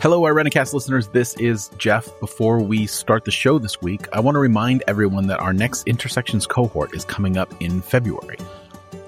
[0.00, 1.08] Hello, Irenicast listeners.
[1.08, 2.08] This is Jeff.
[2.20, 5.86] Before we start the show this week, I want to remind everyone that our next
[5.86, 8.38] Intersections cohort is coming up in February.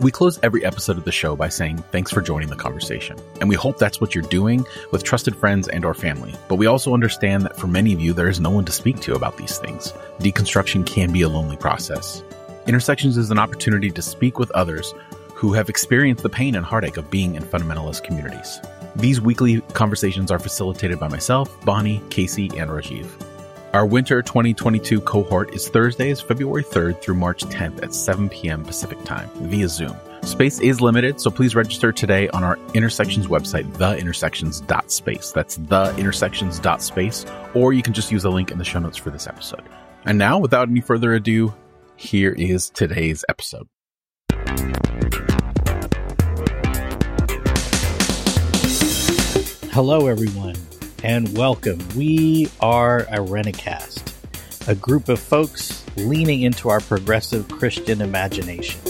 [0.01, 3.17] We close every episode of the show by saying thanks for joining the conversation.
[3.41, 6.35] And we hope that's what you're doing with trusted friends and or family.
[6.47, 9.01] But we also understand that for many of you there is no one to speak
[9.01, 9.93] to about these things.
[10.19, 12.23] Deconstruction can be a lonely process.
[12.67, 14.93] Intersections is an opportunity to speak with others
[15.35, 18.61] who have experienced the pain and heartache of being in fundamentalist communities.
[18.97, 23.09] These weekly conversations are facilitated by myself, Bonnie, Casey, and Rajiv.
[23.73, 28.65] Our winter 2022 cohort is Thursdays, February 3rd through March 10th at 7 p.m.
[28.65, 29.97] Pacific Time via Zoom.
[30.25, 35.33] Space is limited, so please register today on our Intersections website, theintersections.space.
[35.33, 39.27] That's theintersections.space, or you can just use the link in the show notes for this
[39.27, 39.65] episode.
[40.05, 41.55] And now, without any further ado,
[41.97, 43.69] here is today's episode.
[49.73, 50.57] Hello, everyone,
[51.03, 51.79] and welcome.
[51.97, 58.81] We are a Irenicast, a group of folks leaning into our progressive Christian imagination.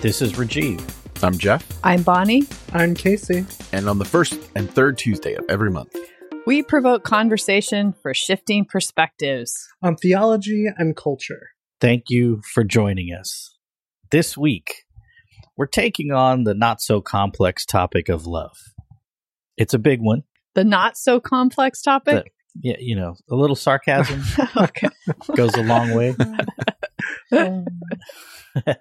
[0.00, 0.82] This is Rajiv.
[1.22, 2.42] I'm Jeff, I'm Bonnie.
[2.72, 3.46] I'm Casey.
[3.72, 5.94] and on the first and third Tuesday of every month,
[6.46, 9.68] We provoke conversation for shifting perspectives.
[9.82, 11.50] On theology and culture.
[11.80, 13.56] Thank you for joining us.
[14.10, 14.82] This week,
[15.56, 18.56] we're taking on the not so complex topic of love.
[19.56, 20.22] It's a big one.
[20.54, 22.32] The not so complex topic.
[22.60, 24.22] Yeah, you know, a little sarcasm
[24.56, 24.88] okay.
[25.34, 26.14] goes a long way.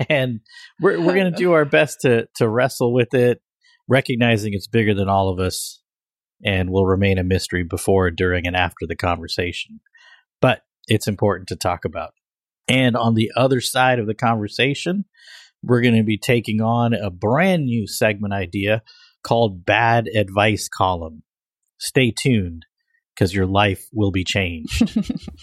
[0.08, 0.40] and
[0.80, 3.40] we're we're going to do our best to to wrestle with it,
[3.88, 5.80] recognizing it's bigger than all of us,
[6.44, 9.80] and will remain a mystery before, during, and after the conversation.
[10.40, 12.14] But it's important to talk about.
[12.68, 15.04] And on the other side of the conversation,
[15.62, 18.82] we're going to be taking on a brand new segment idea
[19.22, 21.22] called Bad Advice Column.
[21.78, 22.64] Stay tuned
[23.14, 24.80] because your life will be changed.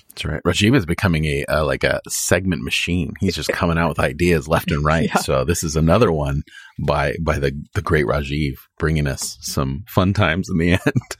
[0.10, 0.42] That's right.
[0.46, 3.14] Rajiv is becoming a uh, like a segment machine.
[3.20, 5.10] He's just coming out with ideas left and right.
[5.14, 5.18] Yeah.
[5.22, 6.44] So this is another one
[6.80, 11.18] by by the the great Rajiv, bringing us some fun times in the end.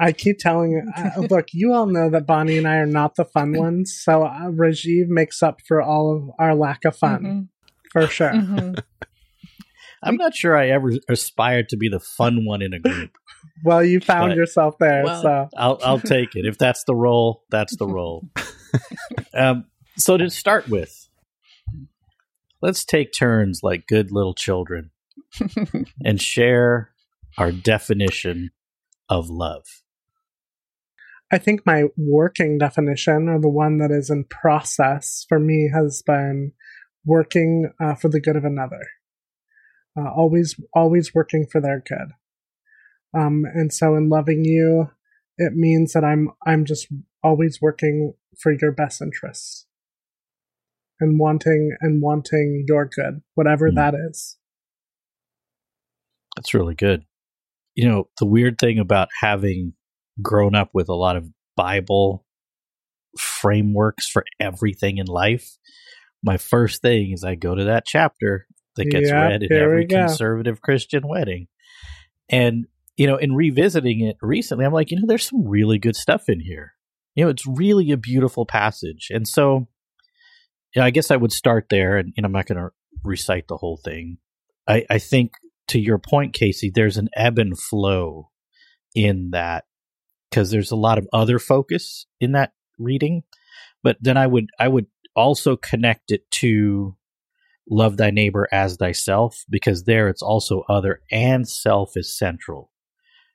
[0.00, 3.16] I keep telling you, uh, look, you all know that Bonnie and I are not
[3.16, 3.98] the fun ones.
[4.00, 7.48] So uh, Rajiv makes up for all of our lack of fun, Mhm.
[7.92, 8.30] for sure.
[8.30, 8.80] Mhm.
[10.02, 13.10] I'm not sure I ever aspired to be the fun one in a group.
[13.64, 15.04] Well, you found But- yourself there.
[15.04, 16.44] Well- so I'll I'll take it.
[16.44, 18.28] If that's the role, that's the role.
[19.34, 19.64] um,
[19.96, 21.08] so to start with,
[22.60, 24.90] let's take turns like good little children
[26.04, 26.90] and share
[27.36, 28.50] our definition
[29.08, 29.64] of love.
[31.32, 36.02] I think my working definition, or the one that is in process for me, has
[36.02, 36.52] been
[37.04, 38.82] working uh, for the good of another.
[39.98, 42.12] Uh, always, always working for their good.
[43.18, 44.90] Um, and so, in loving you,
[45.38, 46.86] it means that I'm I'm just
[47.22, 49.66] always working for your best interests,
[51.00, 53.74] and wanting and wanting your good, whatever Mm.
[53.76, 54.36] that is.
[56.36, 57.04] That's really good.
[57.74, 59.72] You know, the weird thing about having
[60.22, 62.24] grown up with a lot of Bible
[63.18, 65.56] frameworks for everything in life,
[66.22, 68.46] my first thing is I go to that chapter
[68.78, 71.48] that gets Yeah, read in every conservative Christian wedding.
[72.28, 72.66] And,
[72.96, 76.28] you know, in revisiting it recently, I'm like, you know, there's some really good stuff
[76.28, 76.72] in here.
[77.14, 79.08] You know, it's really a beautiful passage.
[79.10, 79.68] And so,
[80.74, 82.70] yeah, I guess I would start there, and, and I'm not going to
[83.04, 84.18] recite the whole thing.
[84.66, 85.32] I, I think
[85.68, 88.30] to your point, Casey, there's an ebb and flow
[88.94, 89.64] in that
[90.30, 93.22] because there's a lot of other focus in that reading.
[93.82, 96.96] But then I would I would also connect it to
[97.70, 102.70] love thy neighbor as thyself because there it's also other and self is central.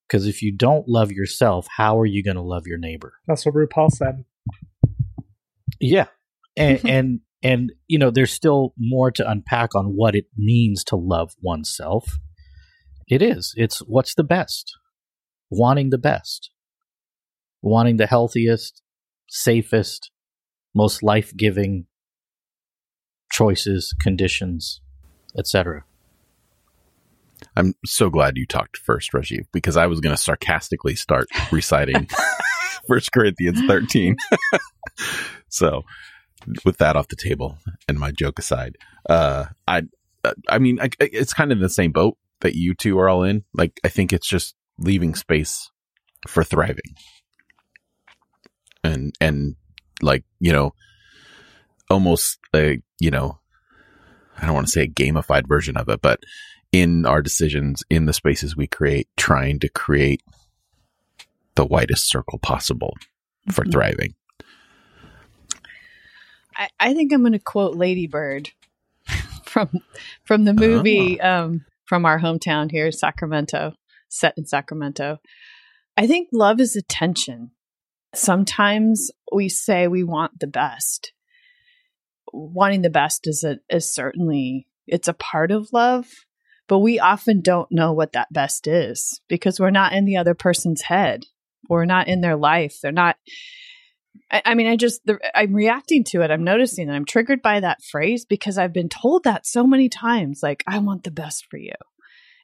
[0.08, 3.14] Because if you don't love yourself, how are you going to love your neighbor?
[3.28, 4.26] That's what RuPaul said.
[5.80, 6.08] Yeah.
[6.58, 10.96] And and and you know, there's still more to unpack on what it means to
[10.96, 12.18] love oneself.
[13.08, 13.54] It is.
[13.58, 14.72] It's what's the best.
[15.50, 16.52] Wanting the best.
[17.62, 18.82] Wanting the healthiest,
[19.29, 20.12] safest,
[20.76, 21.86] most life-giving
[23.34, 24.80] choices, conditions,
[25.38, 25.84] etc.
[27.58, 32.08] I'm so glad you talked first, Rajiv, because I was going to sarcastically start reciting
[32.88, 34.16] First Corinthians 13.
[35.50, 35.84] so,
[36.64, 37.58] with that off the table
[37.88, 38.78] and my joke aside,
[39.09, 39.84] uh, I,
[40.47, 43.44] I mean, I, it's kind of the same boat that you two are all in.
[43.53, 45.72] Like, I think it's just leaving space
[46.28, 46.96] for thriving,
[48.84, 49.56] and and
[50.02, 50.74] like you know,
[51.93, 53.40] almost a you know,
[54.37, 56.19] I don't want to say a gamified version of it, but
[56.72, 60.22] in our decisions in the spaces we create trying to create
[61.55, 62.95] the widest circle possible
[63.51, 63.72] for Mhm.
[63.72, 64.16] thriving.
[66.55, 68.51] I, I think I'm going to quote Lady Bird
[69.45, 69.69] from
[70.23, 73.73] from the movie um, from our hometown here, Sacramento,
[74.09, 75.19] set in Sacramento.
[75.97, 77.51] I think love is attention.
[78.16, 81.13] Sometimes we say we want the best.
[82.34, 86.08] Wanting the best is a, is certainly it's a part of love,
[86.68, 90.34] but we often don't know what that best is because we're not in the other
[90.34, 91.24] person's head.
[91.70, 92.80] We're not in their life.
[92.82, 93.16] They're not
[94.32, 96.32] I, I mean, I just, the, I'm reacting to it.
[96.32, 99.90] I'm noticing that I'm triggered by that phrase because I've been told that so many
[99.90, 100.41] times.
[100.44, 101.74] Like, I want the best for you.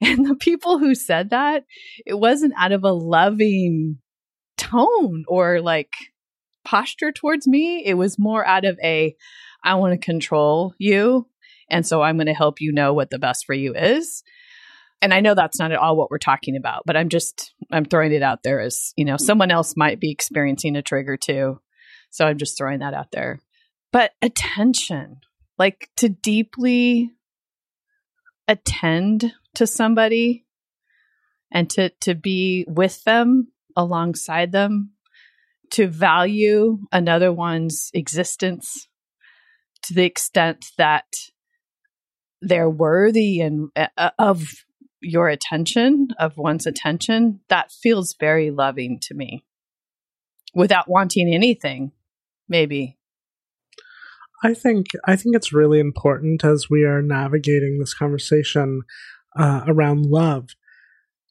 [0.01, 1.65] And the people who said that,
[2.05, 3.97] it wasn't out of a loving
[4.57, 5.91] tone or like
[6.63, 7.83] posture towards me.
[7.85, 9.15] It was more out of a,
[9.63, 11.27] I want to control you.
[11.69, 14.23] And so I'm going to help you know what the best for you is.
[15.01, 17.85] And I know that's not at all what we're talking about, but I'm just, I'm
[17.85, 21.61] throwing it out there as, you know, someone else might be experiencing a trigger too.
[22.09, 23.39] So I'm just throwing that out there.
[23.93, 25.21] But attention,
[25.57, 27.11] like to deeply
[28.47, 30.45] attend to somebody
[31.51, 34.91] and to to be with them alongside them
[35.71, 38.87] to value another one's existence
[39.83, 41.05] to the extent that
[42.41, 44.65] they're worthy and uh, of
[45.01, 49.45] your attention of one's attention that feels very loving to me.
[50.53, 51.91] Without wanting anything
[52.49, 52.97] maybe.
[54.43, 58.81] I think I think it's really important as we are navigating this conversation
[59.37, 60.49] uh, around love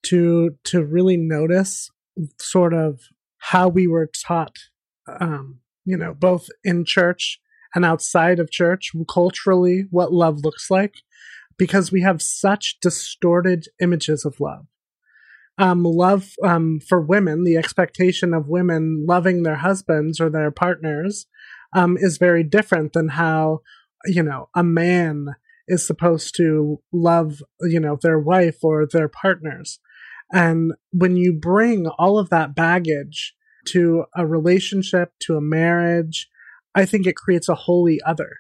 [0.05, 1.91] to to really notice
[2.39, 3.01] sort of
[3.39, 4.57] how we were taught,
[5.21, 7.41] um, you know, both in church
[7.75, 10.95] and outside of church, culturally, what love looks like,
[11.57, 14.67] because we have such distorted images of love.
[15.59, 21.27] Um, love um, for women, the expectation of women loving their husbands or their partners
[21.75, 23.61] um, is very different than how
[24.07, 25.35] you know a man
[25.67, 29.81] is supposed to love you know their wife or their partners
[30.33, 33.35] and when you bring all of that baggage
[33.67, 36.29] to a relationship to a marriage
[36.75, 38.39] i think it creates a holy other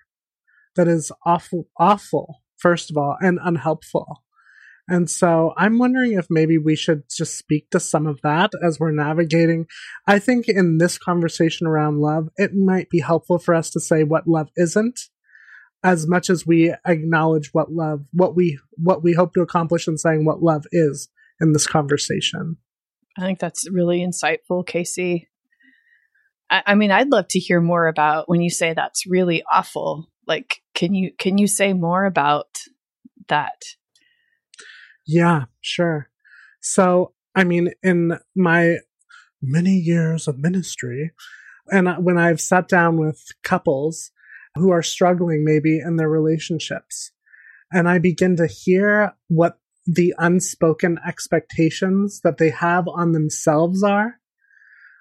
[0.76, 4.22] that is awful awful first of all and unhelpful
[4.90, 8.80] and so I'm wondering if maybe we should just speak to some of that as
[8.80, 9.66] we're navigating.
[10.06, 14.02] I think in this conversation around love, it might be helpful for us to say
[14.02, 14.98] what love isn't
[15.84, 19.98] as much as we acknowledge what love, what we, what we hope to accomplish in
[19.98, 21.08] saying what love is
[21.40, 22.56] in this conversation.
[23.16, 25.28] I think that's really insightful, Casey.
[26.50, 30.08] I, I mean, I'd love to hear more about when you say that's really awful.
[30.26, 32.58] Like, can you can you say more about
[33.28, 33.62] that?
[35.06, 36.10] Yeah, sure.
[36.60, 38.76] So, I mean, in my
[39.40, 41.12] many years of ministry,
[41.70, 44.10] and when I've sat down with couples
[44.54, 47.12] who are struggling maybe in their relationships,
[47.72, 49.58] and I begin to hear what
[49.90, 54.16] the unspoken expectations that they have on themselves are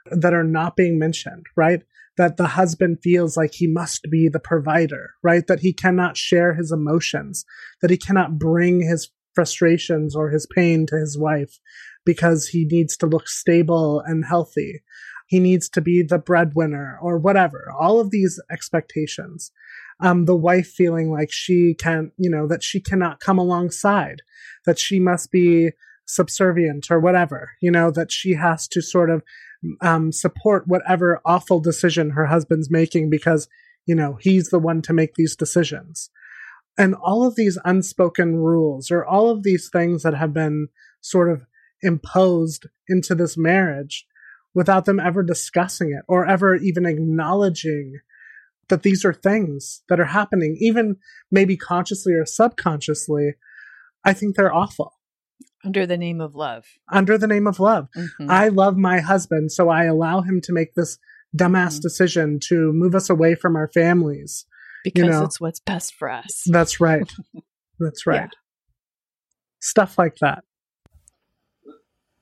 [0.09, 1.81] that are not being mentioned, right?
[2.15, 5.45] That the husband feels like he must be the provider, right?
[5.45, 7.43] That he cannot share his emotions,
[7.81, 11.59] that he cannot bring his frustrations or his pain to his wife
[12.05, 14.81] because he needs to look stable and healthy.
[15.27, 17.69] He needs to be the breadwinner or whatever.
[17.77, 19.51] All of these expectations.
[19.99, 24.21] Um, the wife feeling like she can, you know, that she cannot come alongside,
[24.65, 25.71] that she must be
[26.05, 29.23] subservient or whatever, you know, that she has to sort of
[29.81, 33.47] um, support whatever awful decision her husband's making because,
[33.85, 36.09] you know, he's the one to make these decisions.
[36.77, 40.67] And all of these unspoken rules or all of these things that have been
[41.01, 41.45] sort of
[41.81, 44.05] imposed into this marriage
[44.53, 47.99] without them ever discussing it or ever even acknowledging
[48.69, 50.97] that these are things that are happening, even
[51.31, 53.33] maybe consciously or subconsciously,
[54.03, 54.93] I think they're awful.
[55.65, 56.65] Under the name of love.
[56.91, 57.87] Under the name of love.
[57.95, 58.29] Mhm.
[58.29, 60.97] I love my husband, so I allow him to make this
[61.35, 61.81] dumbass Mhm.
[61.81, 64.45] decision to move us away from our families.
[64.83, 65.23] because know.
[65.25, 66.43] it's what's best for us.
[66.49, 67.11] That's right.
[67.79, 68.29] That's right.
[68.31, 69.39] Yeah.
[69.59, 70.43] Stuff like that.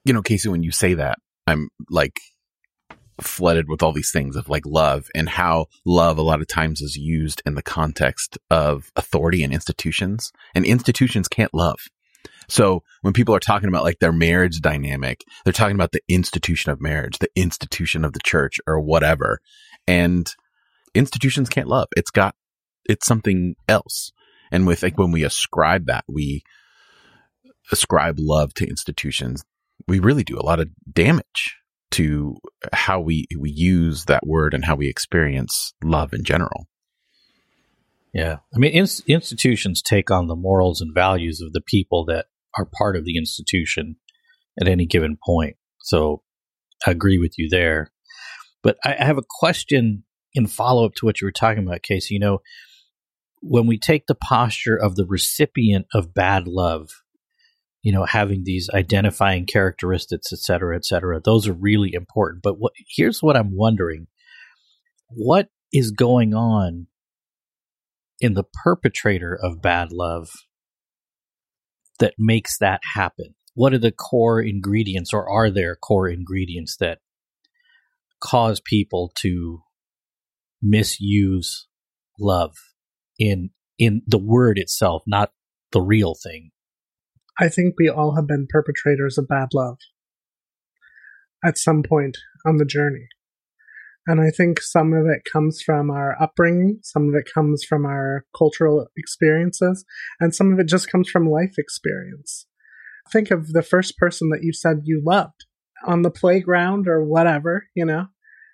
[0.04, 2.20] you know, Casey, when you say that, I'm like
[3.22, 6.82] flooded with all these things of like love and how love a lot of times
[6.82, 11.80] is used in the context of authority and institutions and institutions can't love.
[12.48, 16.72] So when people are talking about like their marriage dynamic, they're talking about the institution
[16.72, 19.40] of marriage, the institution of the church or whatever.
[19.88, 20.30] And
[20.94, 21.88] institutions can't love.
[21.96, 22.36] It's got,
[22.88, 24.12] it's something else.
[24.52, 26.44] And with like when we ascribe that, we
[27.72, 29.44] ascribe love to institutions
[29.88, 31.58] we really do a lot of damage
[31.96, 32.36] to
[32.74, 36.68] how we we use that word and how we experience love in general.
[38.14, 38.38] Yeah.
[38.54, 42.70] I mean, ins- institutions take on the morals and values of the people that are
[42.78, 43.98] part of the institution
[44.60, 45.56] at any given point.
[45.82, 46.22] So
[46.86, 47.92] I agree with you there.
[48.64, 51.84] But I, I have a question in follow up to what you were talking about,
[51.84, 52.14] Casey.
[52.14, 52.40] You know,
[53.42, 56.90] when we take the posture of the recipient of bad love,
[57.86, 62.42] you know, having these identifying characteristics, et cetera, et cetera, those are really important.
[62.42, 64.08] But what, here's what I'm wondering
[65.10, 66.88] what is going on
[68.20, 70.30] in the perpetrator of bad love
[72.00, 73.36] that makes that happen?
[73.54, 76.98] What are the core ingredients, or are there core ingredients that
[78.20, 79.60] cause people to
[80.60, 81.68] misuse
[82.20, 82.56] love
[83.20, 85.34] in in the word itself, not
[85.72, 86.50] the real thing?
[87.40, 89.78] I think we all have been perpetrators of bad love
[91.44, 93.08] at some point on the journey.
[94.08, 97.86] And I think some of it comes from our upbringing, some of it comes from
[97.86, 99.84] our cultural experiences,
[100.20, 102.46] and some of it just comes from life experience.
[103.12, 105.46] Think of the first person that you said you loved
[105.86, 108.08] on the playground or whatever, you know.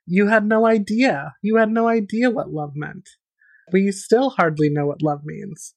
[0.05, 1.33] You had no idea.
[1.41, 3.07] You had no idea what love meant.
[3.71, 5.75] We still hardly know what love means.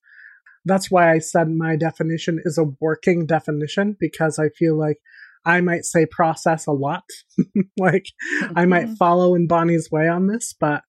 [0.64, 4.99] That's why I said my definition is a working definition because I feel like
[5.44, 7.04] I might say process a lot.
[7.78, 8.06] like
[8.42, 8.59] mm-hmm.
[8.59, 10.83] I might follow in Bonnie's way on this, but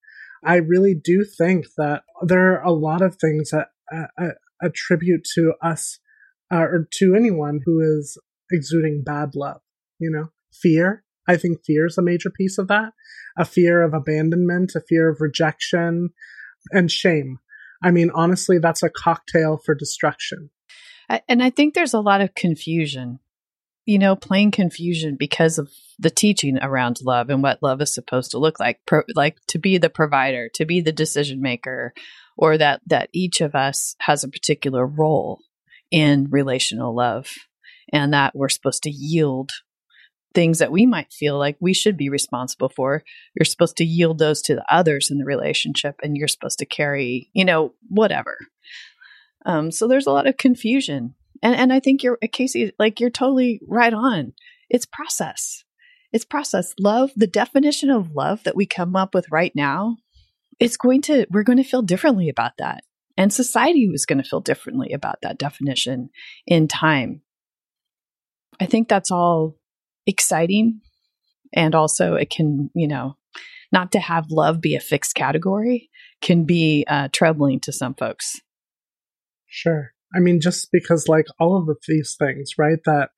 [0.43, 4.29] I really do think that there are a lot of things that uh, uh,
[4.61, 5.99] attribute to us
[6.53, 8.17] uh, or to anyone who is
[8.51, 9.61] exuding bad love.
[9.99, 11.03] You know, fear.
[11.27, 12.93] I think fear is a major piece of that.
[13.37, 16.09] A fear of abandonment, a fear of rejection,
[16.71, 17.39] and shame.
[17.83, 20.49] I mean, honestly, that's a cocktail for destruction.
[21.27, 23.19] And I think there's a lot of confusion
[23.85, 28.31] you know, plain confusion because of the teaching around love and what love is supposed
[28.31, 31.93] to look like, Pro- like to be the provider, to be the decision maker,
[32.35, 35.39] or that that each of us has a particular role
[35.91, 37.31] in relational love,
[37.93, 39.51] and that we're supposed to yield
[40.35, 43.03] things that we might feel like we should be responsible for.
[43.33, 46.65] You're supposed to yield those to the others in the relationship, and you're supposed to
[46.65, 48.37] carry, you know, whatever.
[49.45, 53.09] Um, so there's a lot of confusion and and I think you're Casey, like you're
[53.09, 54.33] totally right on.
[54.69, 55.63] It's process.
[56.11, 56.73] It's process.
[56.79, 59.97] Love, the definition of love that we come up with right now,
[60.59, 62.83] it's going to we're going to feel differently about that.
[63.17, 66.09] And society was going to feel differently about that definition
[66.45, 67.21] in time.
[68.59, 69.55] I think that's all
[70.05, 70.81] exciting.
[71.53, 73.17] And also, it can, you know,
[73.71, 75.89] not to have love be a fixed category
[76.21, 78.41] can be uh, troubling to some folks.
[79.47, 79.93] Sure.
[80.15, 82.79] I mean, just because, like, all of these things, right?
[82.85, 83.09] That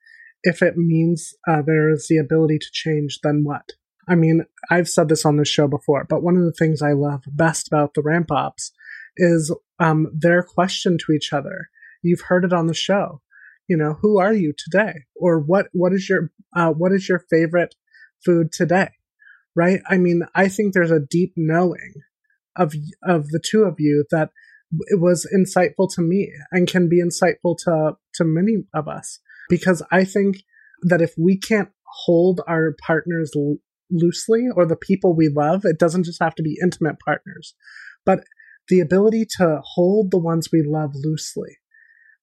[0.44, 3.72] if it means uh, there's the ability to change, then what?
[4.08, 6.94] I mean, I've said this on this show before, but one of the things I
[6.94, 8.72] love best about the Ramp Ops
[9.18, 11.70] is um, their question to each other.
[12.02, 13.22] You've heard it on the show.
[13.68, 15.68] You know, who are you today, or what?
[15.74, 17.76] What is your uh, what is your favorite
[18.26, 18.90] food today?
[19.56, 19.82] Right?
[19.90, 21.94] I mean, I think there's a deep knowing
[22.56, 24.30] of of the two of you that
[24.88, 29.20] it was insightful to me and can be insightful to to many of us
[29.50, 30.38] because I think
[30.84, 31.70] that if we can't
[32.06, 33.32] hold our partners
[33.90, 37.56] loosely or the people we love, it doesn't just have to be intimate partners,
[38.06, 38.24] but
[38.70, 41.58] the ability to hold the ones we love loosely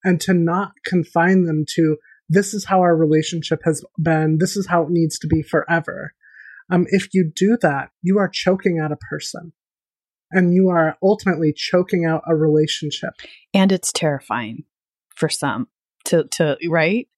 [0.05, 1.97] and to not confine them to
[2.29, 6.15] this is how our relationship has been, this is how it needs to be forever.
[6.71, 9.53] Um, if you do that, you are choking out a person
[10.31, 13.11] and you are ultimately choking out a relationship.
[13.53, 14.65] And it's terrifying
[15.15, 15.69] for some
[16.07, 17.09] to to right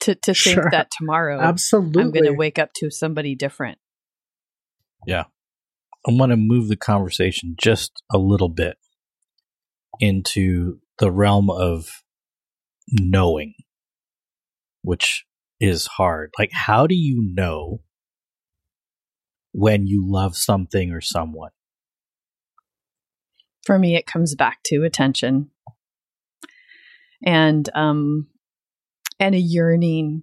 [0.00, 0.68] to to think sure.
[0.70, 3.78] that tomorrow absolutely I'm going to wake up to somebody different.
[5.06, 5.24] Yeah.
[6.06, 8.76] I'm going to move the conversation just a little bit
[10.00, 12.01] into the realm of
[12.88, 13.54] knowing,
[14.82, 15.24] which
[15.60, 16.32] is hard.
[16.38, 17.80] Like, how do you know
[19.52, 21.50] when you love something or someone?
[23.64, 25.50] for me, it comes back to attention
[27.24, 28.28] and um,
[29.20, 30.22] and a yearning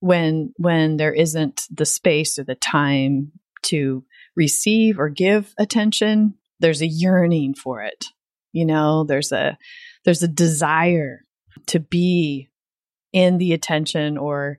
[0.00, 3.32] when when there isn't the space or the time
[3.62, 4.04] to
[4.36, 6.34] receive or give attention.
[6.60, 8.06] There's a yearning for it.
[8.52, 9.56] You know, there's a
[10.04, 11.23] there's a desire
[11.66, 12.48] to be
[13.12, 14.58] in the attention or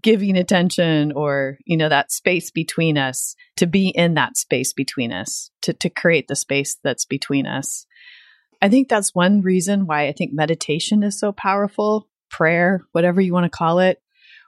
[0.00, 5.12] giving attention or you know that space between us to be in that space between
[5.12, 7.84] us to to create the space that's between us
[8.62, 13.32] i think that's one reason why i think meditation is so powerful prayer whatever you
[13.32, 14.00] want to call it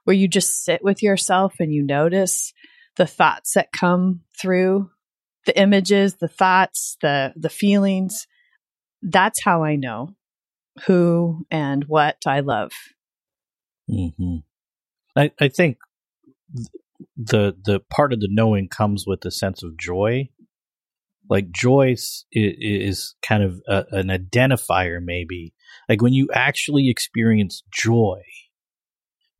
[0.04, 2.52] where you just sit with yourself and you notice
[2.96, 4.90] the thoughts that come through,
[5.46, 8.26] the images, the thoughts, the the feelings.
[9.02, 10.14] That's how I know
[10.86, 12.72] who and what I love.
[13.90, 14.36] Mm-hmm.
[15.16, 15.78] I, I think
[17.16, 20.28] the the part of the knowing comes with a sense of joy.
[21.28, 25.54] Like joy is, is kind of a, an identifier, maybe.
[25.88, 28.22] Like when you actually experience joy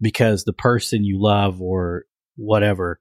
[0.01, 2.05] because the person you love or
[2.37, 3.01] whatever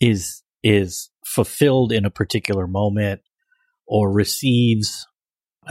[0.00, 3.20] is is fulfilled in a particular moment
[3.86, 5.06] or receives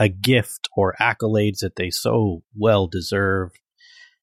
[0.00, 3.50] a gift or accolades that they so well deserve.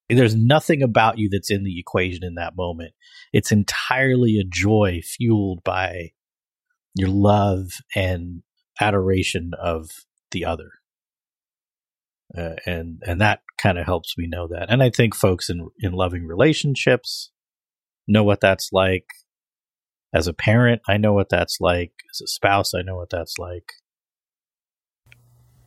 [0.09, 2.93] There's nothing about you that's in the equation in that moment.
[3.31, 6.13] It's entirely a joy fueled by
[6.95, 8.41] your love and
[8.81, 9.91] adoration of
[10.31, 10.71] the other.
[12.35, 14.69] Uh, and and that kind of helps me know that.
[14.69, 17.31] And I think folks in in loving relationships
[18.07, 19.05] know what that's like.
[20.13, 21.91] As a parent, I know what that's like.
[22.13, 23.73] As a spouse, I know what that's like.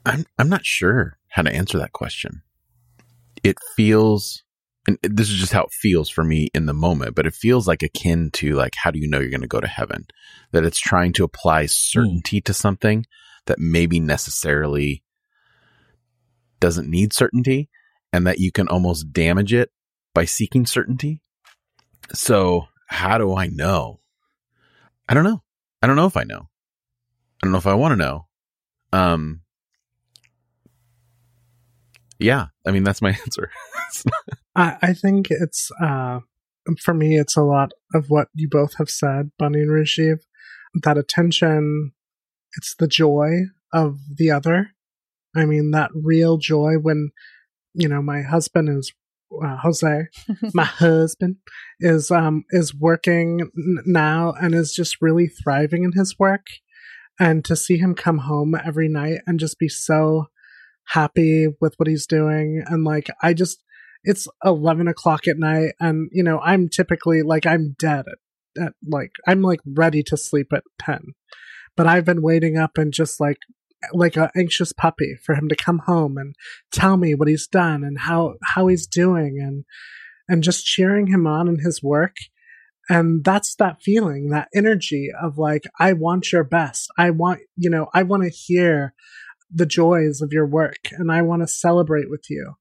[0.05, 2.43] I'm I'm not sure how to answer that question.
[3.43, 4.43] It feels
[4.87, 7.69] and this is just how it feels for me in the moment, but it feels
[7.69, 10.07] like akin to like how do you know you're going to go to heaven?
[10.53, 12.45] That it's trying to apply certainty mm.
[12.45, 13.07] to something
[13.47, 15.03] that maybe necessarily
[16.61, 17.69] doesn't need certainty
[18.13, 19.71] and that you can almost damage it
[20.15, 21.23] by seeking certainty.
[22.13, 24.01] So, how do I know?
[25.09, 25.43] I don't know.
[25.83, 26.49] I don't know if I know.
[27.43, 28.27] I don't know if I want to know.
[28.93, 29.43] Um,
[32.21, 33.51] yeah, I mean that's my answer.
[34.55, 36.21] I, I think it's uh,
[36.83, 40.21] for me, it's a lot of what you both have said, Bunny and Rajiv.
[40.83, 41.93] That attention,
[42.57, 44.71] it's the joy of the other.
[45.35, 47.11] I mean, that real joy when
[47.75, 48.93] you know my husband is
[49.43, 50.07] uh, Jose,
[50.55, 51.37] my husband
[51.81, 56.47] is um is working n- now and is just really thriving in his work,
[57.19, 60.27] and to see him come home every night and just be so
[60.89, 62.63] happy with what he's doing.
[62.67, 63.63] And like I just
[64.03, 68.73] it's 11 o'clock at night and you know i'm typically like i'm dead at, at
[68.89, 71.13] like i'm like ready to sleep at 10
[71.77, 73.37] but i've been waiting up and just like
[73.93, 76.35] like an anxious puppy for him to come home and
[76.73, 79.65] tell me what he's done and how how he's doing and
[80.29, 82.17] and just cheering him on in his work.
[82.89, 86.89] And that's that feeling that energy of like i want your best.
[86.99, 88.95] I want you know i want to hear
[89.53, 92.55] the joys of your work and i want to celebrate with you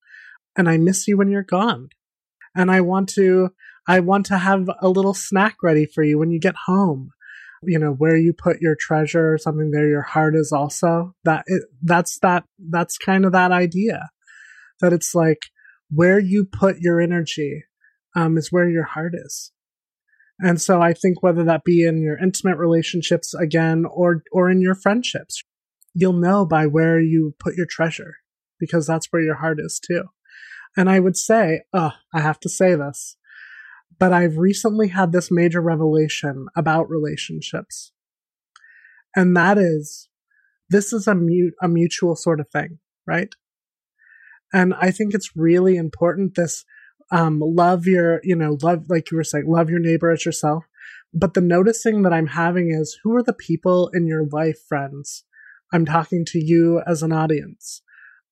[0.60, 1.90] and I miss you when you're gone.
[2.54, 3.52] And I want to
[3.88, 7.12] I want to have a little snack ready for you when you get home.
[7.64, 11.14] You know, where you put your treasure or something there your heart is also.
[11.24, 14.10] That it, that's that that's kind of that idea.
[14.82, 15.44] That it's like
[15.90, 17.64] where you put your energy
[18.16, 19.52] um, is where your heart is.
[20.40, 24.62] And so I think whether that be in your intimate relationships again or or in
[24.62, 25.44] your friendships,
[25.94, 28.16] you'll know by where you put your treasure
[28.60, 30.04] because that's where your heart is too.
[30.78, 33.18] And I would say, oh, I have to say this,
[33.98, 37.92] but I've recently had this major revelation about relationships.
[39.16, 40.10] And that is,
[40.70, 43.30] this is a, mute, a mutual sort of thing, right?
[44.54, 46.66] And I think it's really important this
[47.12, 50.66] um, love your, you know, love, like you were saying, love your neighbor as yourself.
[51.12, 55.24] But the noticing that I'm having is who are the people in your life, friends?
[55.72, 57.82] I'm talking to you as an audience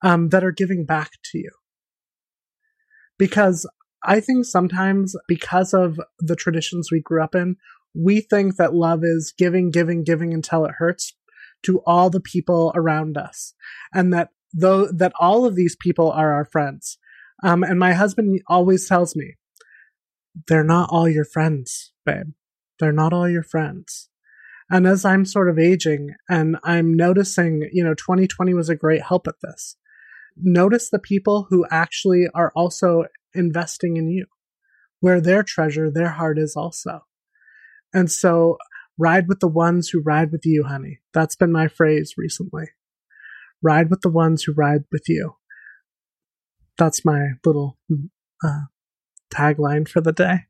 [0.02, 1.52] um, that are giving back to you
[3.18, 3.70] because
[4.04, 7.58] I think sometimes because of the traditions we grew up in,
[7.94, 11.16] we think that love is giving, giving, giving until it hurts
[11.64, 13.54] to all the people around us.
[13.94, 16.98] And that though, that all of these people are our friends.
[17.44, 19.36] Um, and my husband always tells me,
[20.48, 22.34] they're not all your friends, babe.
[22.80, 24.10] They're not all your friends.
[24.70, 29.02] And as I'm sort of aging and I'm noticing, you know, 2020 was a great
[29.02, 29.78] help at this
[30.42, 34.26] notice the people who actually are also investing in you,
[35.00, 37.02] where their treasure, their heart is also.
[37.94, 38.58] And so
[38.98, 41.00] ride with the ones who ride with you, honey.
[41.14, 42.66] That's been my phrase recently.
[43.62, 45.36] Ride with the ones who ride with you.
[46.78, 47.78] That's my little
[48.44, 48.66] uh,
[49.34, 50.42] tagline for the day.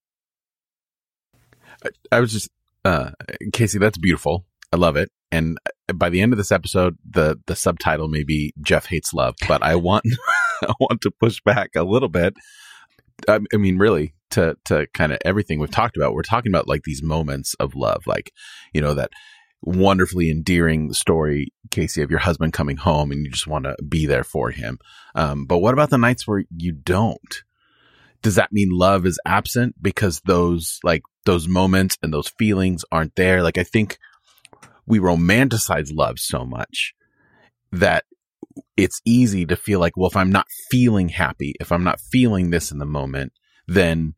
[1.83, 2.49] I, I was just,
[2.87, 3.11] uh,
[3.51, 4.45] Casey, that's beautiful.
[4.71, 5.11] I love it.
[5.29, 5.57] And
[5.93, 9.61] by the end of this episode, the the subtitle may be Jeff hates love, but
[9.61, 10.05] I want
[10.61, 12.33] I want to push back a little bit.
[13.27, 16.13] I, I mean, really, to to kind of everything we've talked about.
[16.13, 18.31] We're talking about like these moments of love, like
[18.73, 19.11] you know that
[19.61, 24.05] wonderfully endearing story, Casey, of your husband coming home and you just want to be
[24.05, 24.79] there for him.
[25.13, 27.43] Um, but what about the nights where you don't?
[28.21, 33.15] Does that mean love is absent because those like those moments and those feelings aren't
[33.15, 33.43] there?
[33.43, 33.97] Like I think
[34.85, 36.93] we romanticize love so much
[37.71, 38.05] that
[38.75, 42.49] it's easy to feel like, well, if I'm not feeling happy, if I'm not feeling
[42.49, 43.33] this in the moment,
[43.67, 44.13] then,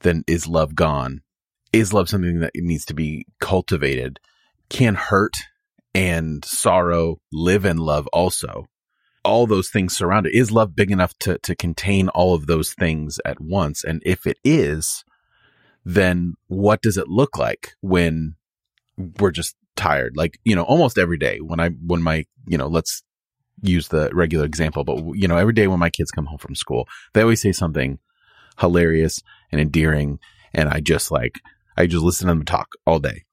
[0.00, 1.22] then is love gone?
[1.72, 4.20] Is love something that needs to be cultivated?
[4.68, 5.34] Can hurt
[5.94, 8.66] and sorrow live in love also?
[9.24, 10.34] All those things surround it.
[10.34, 13.84] Is love big enough to, to contain all of those things at once?
[13.84, 15.04] And if it is,
[15.84, 18.34] then what does it look like when
[19.18, 20.16] we're just tired?
[20.16, 23.02] Like, you know, almost every day when I, when my, you know, let's
[23.62, 26.54] use the regular example, but you know, every day when my kids come home from
[26.54, 27.98] school, they always say something
[28.58, 30.18] hilarious and endearing.
[30.52, 31.40] And I just like,
[31.76, 33.24] I just listen to them talk all day.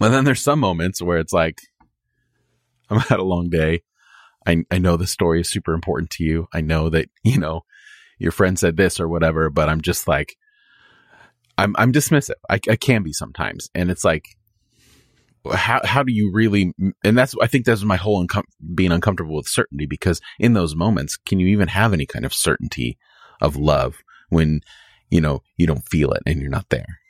[0.00, 1.60] And then there's some moments where it's like,
[2.90, 3.82] I'm had a long day.
[4.46, 6.48] I, I know the story is super important to you.
[6.52, 7.62] I know that, you know,
[8.18, 10.36] your friend said this or whatever, but I'm just like,
[11.58, 12.34] I'm, I'm dismissive.
[12.48, 13.70] I, I can be sometimes.
[13.74, 14.28] And it's like,
[15.52, 19.36] how how do you really and that's i think that's my whole uncom- being uncomfortable
[19.36, 22.98] with certainty because in those moments can you even have any kind of certainty
[23.40, 24.60] of love when
[25.08, 27.00] you know you don't feel it and you're not there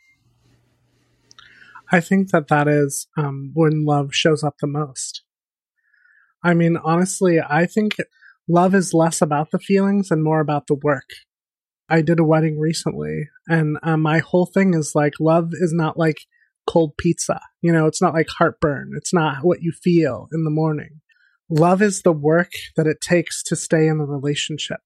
[1.91, 5.23] i think that that is um, when love shows up the most
[6.43, 7.97] i mean honestly i think
[8.49, 11.09] love is less about the feelings and more about the work
[11.89, 15.99] i did a wedding recently and um, my whole thing is like love is not
[15.99, 16.19] like
[16.71, 17.41] cold pizza.
[17.63, 18.93] You know, it's not like heartburn.
[18.97, 21.01] It's not what you feel in the morning.
[21.49, 24.81] Love is the work that it takes to stay in the relationship.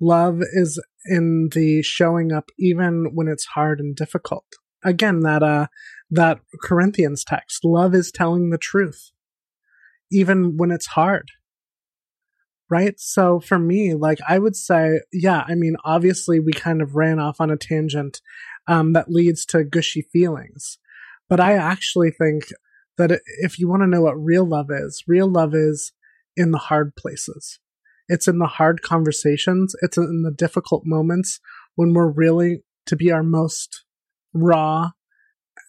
[0.00, 4.44] Love is in the showing up even when it's hard and difficult.
[4.84, 5.66] Again, that uh
[6.10, 9.10] that Corinthians text, love is telling the truth
[10.12, 11.30] even when it's hard.
[12.70, 12.94] Right?
[12.98, 17.18] So for me, like I would say, yeah, I mean, obviously we kind of ran
[17.18, 18.20] off on a tangent
[18.66, 20.78] um, that leads to gushy feelings.
[21.28, 22.44] But I actually think
[22.96, 25.92] that if you want to know what real love is, real love is
[26.36, 27.58] in the hard places.
[28.08, 29.74] It's in the hard conversations.
[29.82, 31.40] It's in the difficult moments
[31.74, 33.84] when we're really to be our most
[34.34, 34.90] raw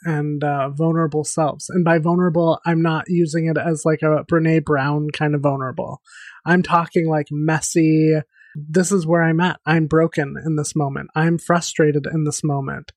[0.04, 1.70] and uh, vulnerable selves.
[1.70, 6.02] And by vulnerable, I'm not using it as like a Brene Brown kind of vulnerable.
[6.46, 8.16] I'm talking like messy,
[8.56, 9.60] this is where I'm at.
[9.66, 11.10] I'm broken in this moment.
[11.16, 12.92] I'm frustrated in this moment.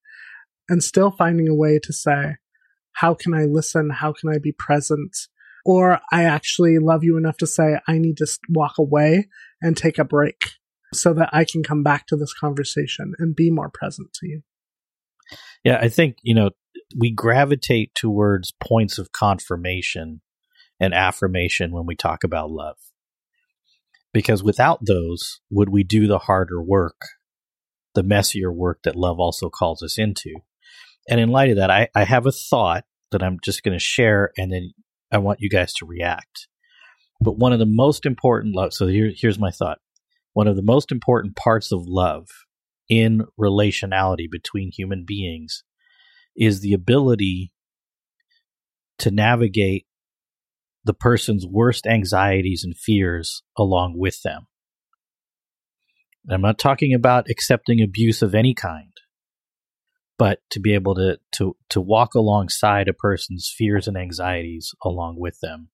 [0.68, 2.36] And still finding a way to say,
[2.92, 3.90] how can I listen?
[3.90, 5.16] How can I be present?
[5.64, 9.28] Or I actually love you enough to say, I need to walk away
[9.60, 10.50] and take a break
[10.92, 14.42] so that I can come back to this conversation and be more present to you.
[15.64, 16.50] Yeah, I think, you know,
[16.96, 20.20] we gravitate towards points of confirmation
[20.78, 22.76] and affirmation when we talk about love
[24.16, 26.96] because without those, would we do the harder work,
[27.94, 30.36] the messier work that love also calls us into?
[31.06, 33.78] And in light of that, I, I have a thought that I'm just going to
[33.78, 34.70] share, and then
[35.12, 36.48] I want you guys to react.
[37.20, 39.80] But one of the most important love, so here, here's my thought.
[40.32, 42.26] One of the most important parts of love
[42.88, 45.62] in relationality between human beings
[46.36, 47.52] is the ability
[48.98, 49.86] to navigate
[50.84, 54.46] the person's worst anxieties and fears along with them.
[56.30, 58.92] I'm not talking about accepting abuse of any kind,
[60.18, 65.16] but to be able to, to, to walk alongside a person's fears and anxieties along
[65.18, 65.68] with them.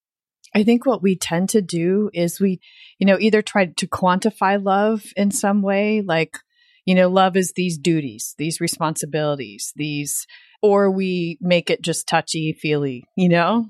[0.54, 2.60] I think what we tend to do is we,
[2.98, 6.36] you know, either try to quantify love in some way, like,
[6.84, 10.26] you know, love is these duties, these responsibilities, these,
[10.62, 13.66] or we make it just touchy feely, you know?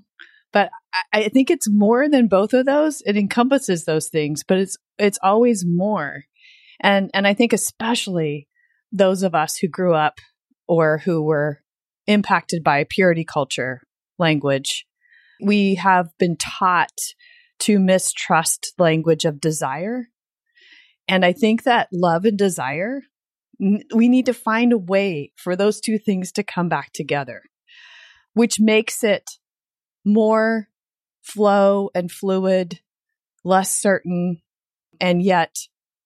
[0.52, 0.70] But
[1.12, 3.02] I think it's more than both of those.
[3.06, 6.24] It encompasses those things, but it's it's always more.
[6.80, 8.48] And and I think especially
[8.92, 10.18] those of us who grew up
[10.68, 11.60] or who were
[12.06, 13.80] impacted by purity culture
[14.18, 14.84] language,
[15.42, 16.92] we have been taught
[17.60, 20.08] to mistrust language of desire.
[21.08, 23.02] And I think that love and desire,
[23.94, 27.42] we need to find a way for those two things to come back together,
[28.34, 29.38] which makes it
[30.04, 30.68] more
[31.22, 32.80] flow and fluid,
[33.44, 34.42] less certain,
[35.00, 35.56] and yet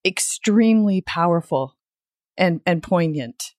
[0.05, 1.77] extremely powerful
[2.37, 3.55] and, and poignant.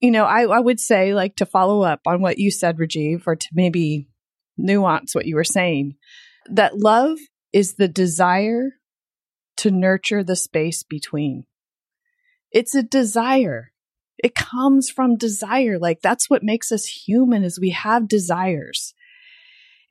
[0.00, 3.24] You know, I, I would say, like, to follow up on what you said, Rajiv,
[3.26, 4.08] or to maybe
[4.56, 5.96] nuance what you were saying,
[6.50, 7.18] that love
[7.52, 8.72] is the desire
[9.58, 11.44] to nurture the space between.
[12.54, 13.72] It's a desire.
[14.16, 15.76] It comes from desire.
[15.78, 18.94] Like that's what makes us human is we have desires.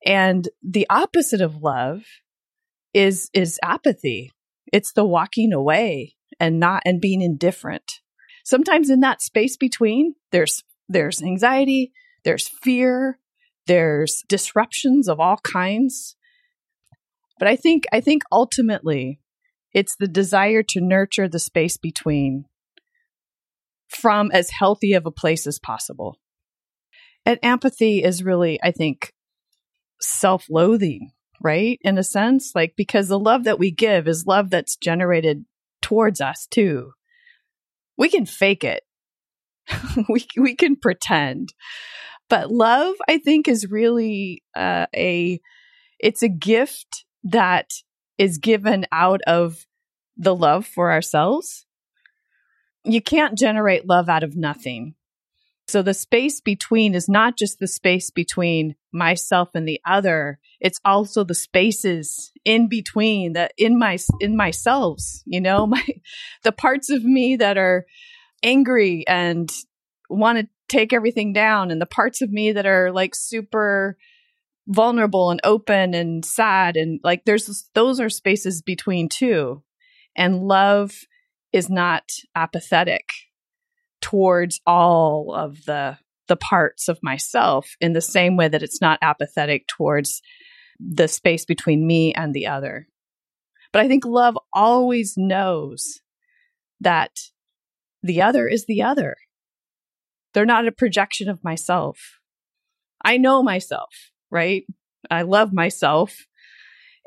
[0.05, 2.03] And the opposite of love
[2.93, 4.31] is is apathy.
[4.71, 7.99] It's the walking away and not and being indifferent.
[8.45, 11.91] Sometimes in that space between, there's there's anxiety,
[12.23, 13.19] there's fear,
[13.67, 16.15] there's disruptions of all kinds.
[17.39, 19.19] But I think I think ultimately
[19.73, 22.45] it's the desire to nurture the space between
[23.95, 26.19] from as healthy of a place as possible.
[27.25, 29.13] And empathy is really, I think,
[30.01, 31.79] self loathing, right?
[31.81, 35.45] In a sense, like because the love that we give is love that's generated
[35.81, 36.91] towards us too.
[37.97, 38.83] We can fake it.
[40.09, 41.53] we we can pretend.
[42.29, 45.39] But love, I think, is really uh, a
[45.99, 47.69] it's a gift that
[48.17, 49.65] is given out of
[50.17, 51.65] the love for ourselves.
[52.83, 54.95] You can't generate love out of nothing.
[55.67, 60.39] So the space between is not just the space between myself and the other.
[60.59, 65.85] It's also the spaces in between that in my, in myself, you know, my,
[66.43, 67.85] the parts of me that are
[68.43, 69.49] angry and
[70.09, 73.97] want to take everything down and the parts of me that are like super
[74.67, 76.75] vulnerable and open and sad.
[76.75, 79.63] And like there's, those are spaces between too.
[80.15, 80.93] And love
[81.53, 83.09] is not apathetic
[84.01, 88.97] towards all of the the parts of myself in the same way that it's not
[89.01, 90.21] apathetic towards
[90.79, 92.87] the space between me and the other.
[93.73, 95.99] But I think love always knows
[96.79, 97.11] that
[98.01, 99.15] the other is the other.
[100.33, 102.19] They're not a projection of myself.
[103.03, 103.93] I know myself,
[104.31, 104.63] right?
[105.11, 106.25] I love myself.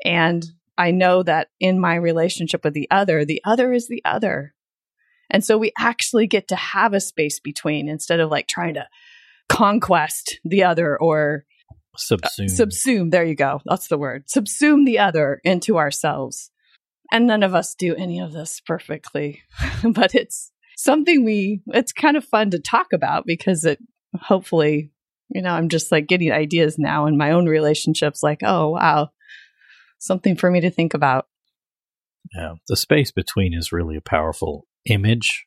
[0.05, 0.45] And
[0.77, 4.53] I know that in my relationship with the other, the other is the other.
[5.29, 8.87] And so we actually get to have a space between instead of like trying to
[9.49, 11.45] conquest the other or
[11.97, 12.59] subsume.
[12.59, 13.11] Uh, subsume.
[13.11, 13.61] There you go.
[13.65, 14.25] That's the word.
[14.27, 16.51] Subsume the other into ourselves.
[17.11, 19.41] And none of us do any of this perfectly,
[19.83, 23.79] but it's something we, it's kind of fun to talk about because it
[24.13, 24.91] hopefully,
[25.29, 29.09] you know, I'm just like getting ideas now in my own relationships like, oh, wow,
[29.99, 31.27] something for me to think about.
[32.35, 32.55] Yeah.
[32.67, 35.45] The space between is really a powerful image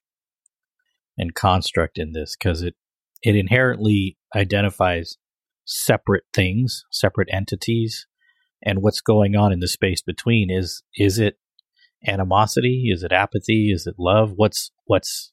[1.19, 2.75] and construct in this because it
[3.23, 5.19] it inherently identifies
[5.67, 8.07] separate things, separate entities,
[8.63, 11.39] and what's going on in the space between is is it
[12.07, 14.33] animosity, is it apathy, is it love?
[14.37, 15.33] What's what's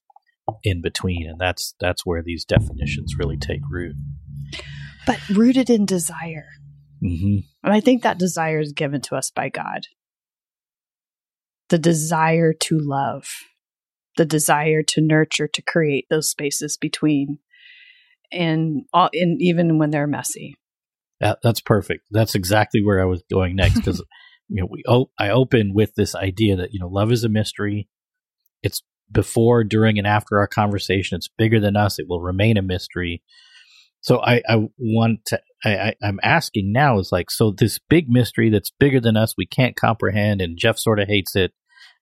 [0.63, 3.95] in between, and that's that's where these definitions really take root.
[5.05, 6.47] But rooted in desire,
[7.03, 7.39] mm-hmm.
[7.63, 9.87] and I think that desire is given to us by God.
[11.69, 13.27] The desire to love
[14.17, 17.39] the desire to nurture, to create those spaces between,
[18.31, 20.57] and all, and even when they're messy.
[21.21, 22.05] That, that's perfect.
[22.11, 24.03] That's exactly where I was going next because
[24.49, 27.29] you know we oh, I open with this idea that you know love is a
[27.29, 27.87] mystery.
[28.61, 31.15] It's before, during, and after our conversation.
[31.15, 31.97] It's bigger than us.
[31.97, 33.23] It will remain a mystery.
[34.01, 35.39] So I, I want to.
[35.65, 39.33] I, I, I'm asking now is like so this big mystery that's bigger than us.
[39.37, 41.53] We can't comprehend, and Jeff sort of hates it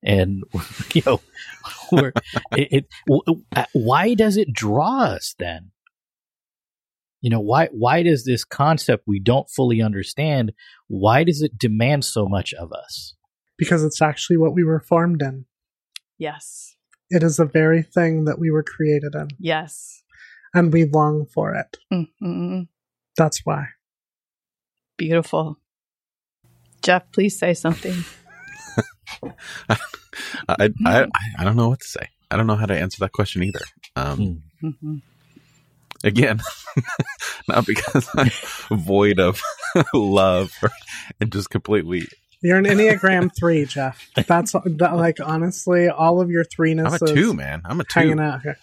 [0.04, 0.44] and
[0.94, 1.22] you know,
[2.52, 2.88] it, it,
[3.56, 5.72] uh, why does it draw us then?
[7.22, 10.54] You know, why why does this concept we don't fully understand?
[10.88, 13.15] Why does it demand so much of us?
[13.58, 15.46] Because it's actually what we were formed in.
[16.20, 16.76] Yes.
[17.10, 19.30] It is the very thing that we were created in.
[19.39, 20.04] Yes.
[20.54, 21.78] And we long for it.
[21.91, 22.62] Mm-hmm.
[23.17, 23.67] That's why.
[24.97, 25.58] Beautiful.
[26.82, 28.04] Jeff, please say something.
[30.49, 32.10] I, I I don't know what to say.
[32.30, 33.62] I don't know how to answer that question either.
[33.95, 34.97] Um, mm-hmm.
[36.04, 36.39] Again,
[37.47, 38.30] not because I'm
[38.78, 39.41] void of
[39.93, 40.69] love or,
[41.19, 42.08] and just completely.
[42.43, 44.08] You're an Enneagram three, Jeff.
[44.13, 47.01] That's that, like honestly, all of your threeness.
[47.01, 47.62] I'm a two, man.
[47.65, 47.99] I'm a two.
[48.01, 48.58] Hanging out here.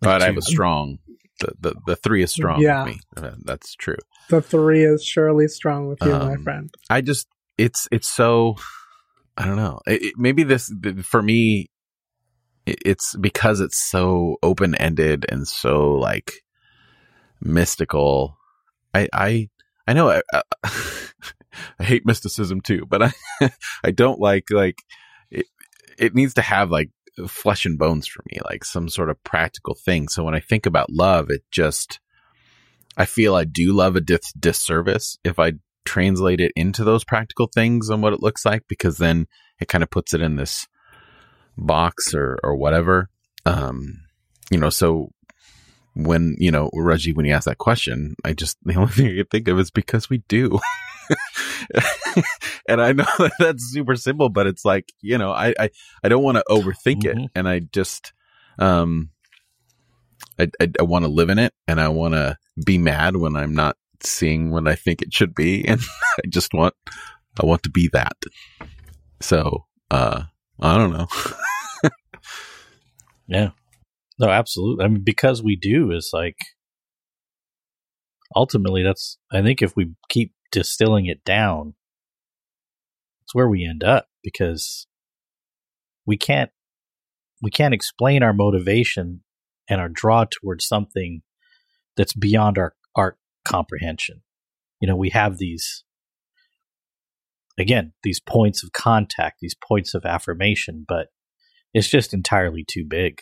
[0.00, 0.98] But I have a strong.
[1.38, 2.84] The, the the three is strong yeah.
[2.84, 3.00] with me.
[3.16, 3.96] Uh, that's true.
[4.30, 6.70] The three is surely strong with you, um, my friend.
[6.88, 8.56] I just it's it's so
[9.36, 9.80] I don't know.
[9.86, 10.72] It, it, maybe this
[11.02, 11.66] for me,
[12.64, 16.42] it, it's because it's so open ended and so like
[17.40, 18.38] mystical.
[18.94, 19.50] I I
[19.86, 20.42] I know I, I,
[21.78, 23.12] I hate mysticism too, but I
[23.84, 24.82] I don't like like
[25.30, 25.46] it.
[25.98, 26.90] It needs to have like
[27.26, 30.08] flesh and bones for me, like some sort of practical thing.
[30.08, 32.00] So when I think about love, it just
[32.96, 35.52] I feel I do love a dis- disservice if I
[35.84, 39.26] translate it into those practical things and what it looks like because then
[39.60, 40.66] it kind of puts it in this
[41.56, 43.08] box or or whatever.
[43.44, 44.00] Um,
[44.50, 45.10] you know, so
[45.96, 49.16] when you know Reggie, when he asked that question, I just the only thing I
[49.16, 50.58] could think of is because we do.
[52.68, 55.70] and I know that that's super simple, but it's like, you know, I, I,
[56.04, 57.24] I don't want to overthink Mhm.
[57.24, 57.30] it.
[57.34, 58.12] And I just,
[58.58, 59.10] um,
[60.38, 63.36] I, I, I want to live in it and I want to be mad when
[63.36, 65.66] I'm not seeing what I think it should be.
[65.66, 65.80] And
[66.18, 66.74] I just want,
[67.42, 68.16] I want to be that.
[69.20, 70.24] So, uh,
[70.60, 71.06] I don't know.
[73.28, 73.50] Yeah.
[74.18, 74.84] No, absolutely.
[74.84, 76.38] I mean, because we do is like
[78.34, 81.74] ultimately that's I think if we keep distilling it down,
[83.22, 84.86] it's where we end up because
[86.06, 86.50] we can't
[87.42, 89.22] we can't explain our motivation
[89.68, 91.22] and our draw towards something
[91.96, 94.22] that's beyond our our comprehension.
[94.80, 95.84] You know, we have these
[97.58, 101.08] again, these points of contact, these points of affirmation, but
[101.74, 103.20] it's just entirely too big.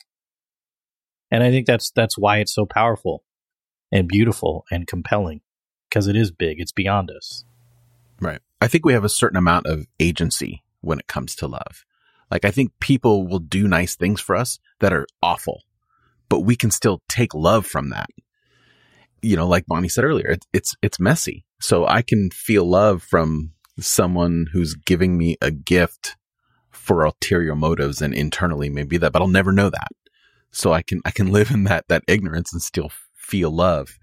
[1.35, 3.25] And I think that's that's why it's so powerful
[3.91, 5.41] and beautiful and compelling
[5.89, 6.61] because it is big.
[6.61, 7.45] It's beyond us.
[8.21, 8.39] Right.
[8.61, 11.85] I think we have a certain amount of agency when it comes to love.
[12.31, 15.63] Like, I think people will do nice things for us that are awful,
[16.29, 18.11] but we can still take love from that.
[19.21, 21.45] You know, like Bonnie said earlier, it, it's, it's messy.
[21.61, 26.17] So I can feel love from someone who's giving me a gift
[26.71, 29.89] for ulterior motives and internally maybe that, but I'll never know that.
[30.55, 33.99] So I can, I can live in that, that ignorance and still feel love,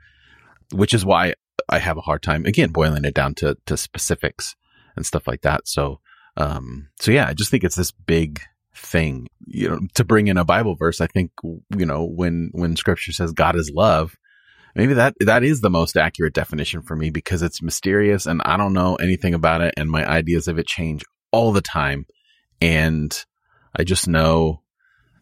[0.72, 1.34] which is why
[1.70, 4.56] I have a hard time again boiling it down to to specifics
[4.96, 5.68] and stuff like that.
[5.68, 6.00] So
[6.38, 8.42] um so yeah, I just think it's this big
[8.76, 9.28] thing.
[9.46, 13.12] You know, to bring in a Bible verse, I think you know when when scripture
[13.12, 14.16] says God is love,
[14.76, 18.58] maybe that that is the most accurate definition for me because it's mysterious and I
[18.58, 22.06] don't know anything about it and my ideas of it change all the time
[22.60, 23.26] and
[23.76, 24.62] I just know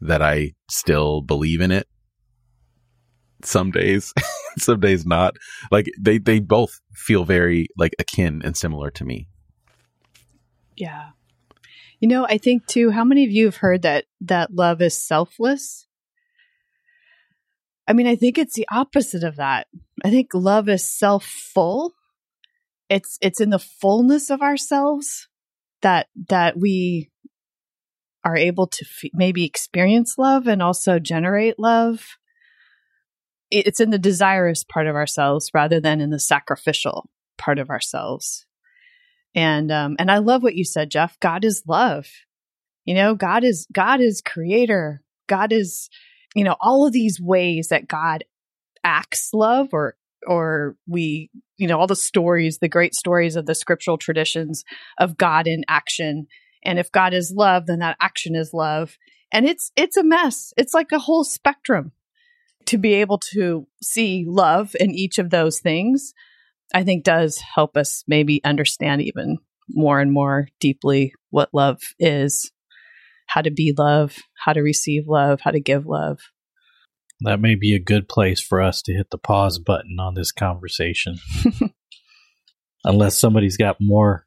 [0.01, 1.87] that I still believe in it
[3.43, 4.13] some days
[4.57, 5.35] some days not
[5.71, 9.27] like they they both feel very like akin and similar to me
[10.75, 11.09] Yeah.
[11.99, 14.97] You know, I think too, how many of you have heard that that love is
[14.97, 15.85] selfless?
[17.87, 19.67] I mean, I think it's the opposite of that.
[20.05, 21.93] I think love is self-full.
[22.89, 25.27] It's it's in the fullness of ourselves
[25.81, 27.11] that that we
[28.23, 32.17] are able to f- maybe experience love and also generate love.
[33.51, 38.45] It's in the desirous part of ourselves rather than in the sacrificial part of ourselves
[39.35, 42.07] and um and i love what you said jeff god is love
[42.85, 45.89] you know god is god is creator god is
[46.35, 48.23] you know all of these ways that god
[48.83, 49.95] acts love or
[50.27, 54.63] or we you know all the stories the great stories of the scriptural traditions
[54.97, 56.27] of god in action
[56.63, 58.97] and if god is love then that action is love
[59.31, 61.91] and it's it's a mess it's like a whole spectrum
[62.65, 66.13] to be able to see love in each of those things
[66.73, 72.51] I think does help us maybe understand even more and more deeply what love is,
[73.27, 76.19] how to be love, how to receive love, how to give love.
[77.21, 80.31] That may be a good place for us to hit the pause button on this
[80.31, 81.17] conversation.
[82.83, 84.25] Unless somebody's got more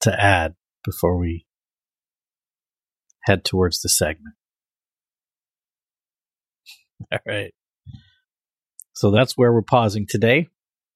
[0.00, 1.46] to add before we
[3.24, 4.34] head towards the segment.
[7.12, 7.52] All right.
[8.94, 10.48] So that's where we're pausing today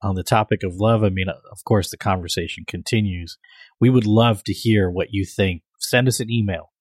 [0.03, 1.03] on the topic of love.
[1.03, 3.39] I mean, of course, the conversation continues.
[3.81, 5.63] We would love to hear what you think.
[5.79, 6.73] Send us an email.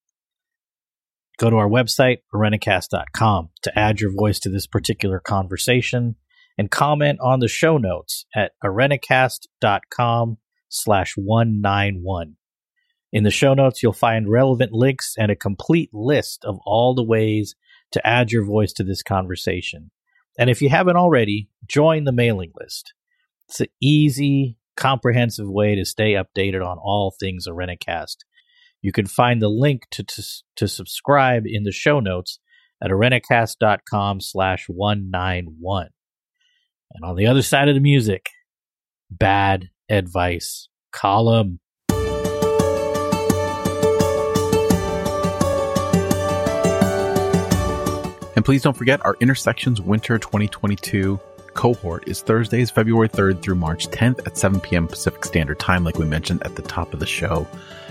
[1.39, 6.15] Go to our website, arenacast.com, to add your voice to this particular conversation
[6.57, 10.37] and comment on the show notes at arenacast.com
[10.69, 12.35] slash 191.
[13.11, 17.03] In the show notes, you'll find relevant links and a complete list of all the
[17.03, 17.55] ways
[17.91, 19.91] to add your voice to this conversation.
[20.37, 22.93] And if you haven't already, join the mailing list.
[23.47, 28.17] It's an easy, comprehensive way to stay updated on all things Arenacast.
[28.81, 30.23] You can find the link to, to,
[30.57, 32.39] to subscribe in the show notes
[32.83, 35.87] at arenacast.com slash 191.
[36.93, 38.27] And on the other side of the music,
[39.09, 41.59] bad advice column.
[48.47, 51.19] Please don't forget our intersections winter 2022
[51.53, 55.97] cohort is thursdays february 3rd through march 10th at 7 p.m pacific standard time like
[55.97, 57.45] we mentioned at the top of the show.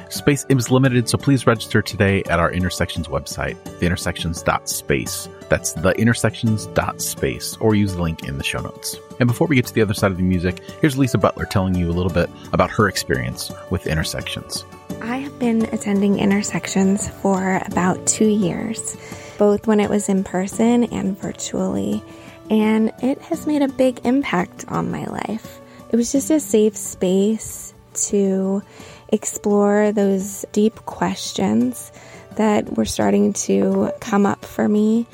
[0.08, 7.56] Space is limited so please register today at our intersections website theintersections.space that's the intersections.space
[7.58, 8.96] or use the link in the show notes.
[9.20, 11.74] And before we get to the other side of the music here's lisa butler telling
[11.74, 14.64] you a little bit about her experience with intersections.
[15.02, 18.96] I have been attending Intersections for about two years,
[19.38, 22.02] both when it was in person and virtually,
[22.50, 25.60] and it has made a big impact on my life.
[25.90, 27.74] It was just a safe space
[28.08, 28.62] to
[29.08, 31.92] explore those deep questions
[32.36, 35.06] that were starting to come up for me.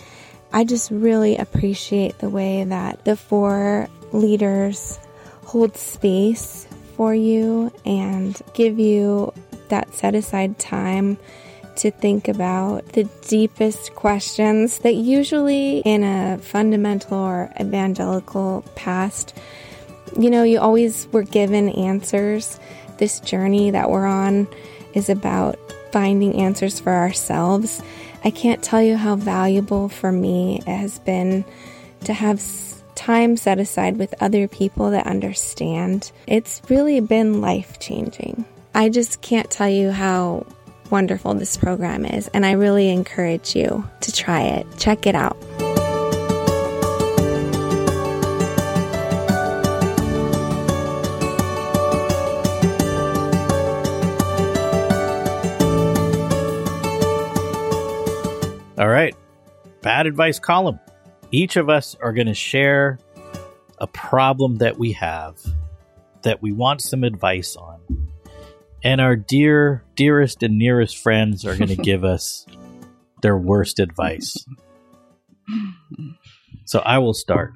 [0.53, 4.99] I just really appreciate the way that the four leaders
[5.45, 6.67] hold space
[6.97, 9.33] for you and give you
[9.69, 11.17] that set aside time
[11.77, 19.37] to think about the deepest questions that usually in a fundamental or evangelical past,
[20.19, 22.59] you know, you always were given answers.
[22.99, 24.47] This journey that we're on
[24.95, 25.59] is about
[25.93, 27.83] finding answers for ourselves.
[28.25, 31.45] I can't tell you how valuable for me it has been
[32.05, 32.43] to have
[32.95, 36.13] time set aside with other people that understand.
[36.27, 38.45] It's really been life changing.
[38.75, 40.47] I just can't tell you how
[40.93, 44.67] wonderful this program is, and I really encourage you to try it.
[44.77, 45.37] Check it out.
[58.79, 59.15] All right.
[59.81, 60.79] Bad advice column.
[61.31, 62.99] Each of us are going to share
[63.79, 65.41] a problem that we have
[66.23, 67.81] that we want some advice on
[68.85, 72.47] and our dear, dearest, and nearest friends are going to give us
[73.23, 74.37] their worst advice.
[76.65, 77.55] So I will start.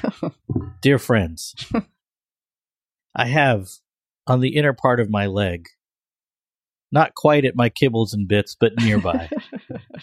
[0.82, 1.54] dear friends,
[3.14, 3.68] I have
[4.26, 5.66] on the inner part of my leg,
[6.90, 9.30] not quite at my kibbles and bits, but nearby,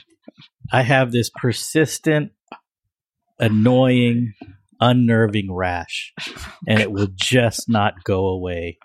[0.71, 2.31] I have this persistent,
[3.39, 4.33] annoying,
[4.79, 6.13] unnerving rash,
[6.67, 8.77] and it will just not go away.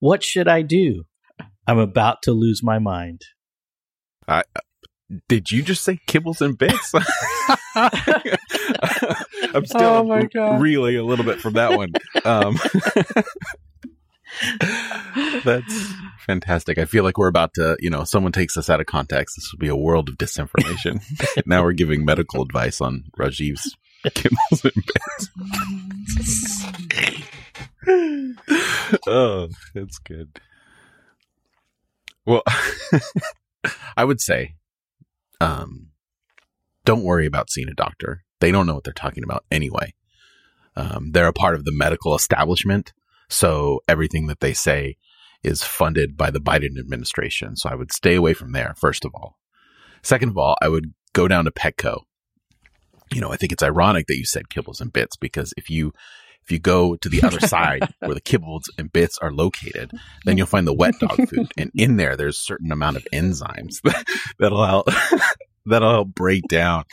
[0.00, 1.04] What should I do?
[1.66, 3.22] I'm about to lose my mind.
[4.26, 4.42] I,
[5.28, 6.92] did you just say kibbles and bits?
[9.54, 10.60] I'm still Oh my God.
[10.60, 11.92] reeling a little bit from that one.
[12.24, 12.56] Um,
[15.44, 15.92] that's
[16.26, 16.78] fantastic.
[16.78, 19.36] I feel like we're about to, you know, someone takes us out of context.
[19.36, 21.02] This will be a world of disinformation.
[21.46, 23.76] now we're giving medical advice on Rajiv's
[24.06, 24.72] kibbles and
[26.16, 26.89] bits.
[29.06, 30.40] oh, that's good.
[32.26, 32.42] Well,
[33.96, 34.54] I would say,
[35.40, 35.88] um,
[36.84, 38.22] don't worry about seeing a doctor.
[38.40, 39.94] They don't know what they're talking about anyway.
[40.76, 42.92] Um, they're a part of the medical establishment,
[43.28, 44.96] so everything that they say
[45.42, 47.56] is funded by the Biden administration.
[47.56, 49.36] So I would stay away from there, first of all.
[50.02, 52.02] Second of all, I would go down to Petco.
[53.12, 55.92] You know, I think it's ironic that you said kibbles and bits because if you
[56.44, 59.92] if you go to the other side where the kibbles and bits are located,
[60.24, 63.06] then you'll find the wet dog food, and in there there's a certain amount of
[63.12, 63.80] enzymes
[64.38, 64.88] that'll help
[65.66, 66.84] that'll help break down,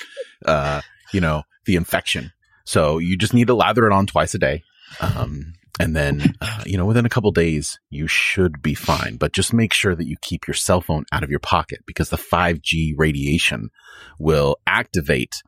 [0.45, 0.81] uh,
[1.13, 2.31] you know, the infection.
[2.65, 4.63] So you just need to lather it on twice a day,
[4.99, 9.17] um, and then uh, you know within a couple days you should be fine.
[9.17, 12.09] But just make sure that you keep your cell phone out of your pocket because
[12.09, 13.69] the 5G radiation
[14.19, 15.41] will activate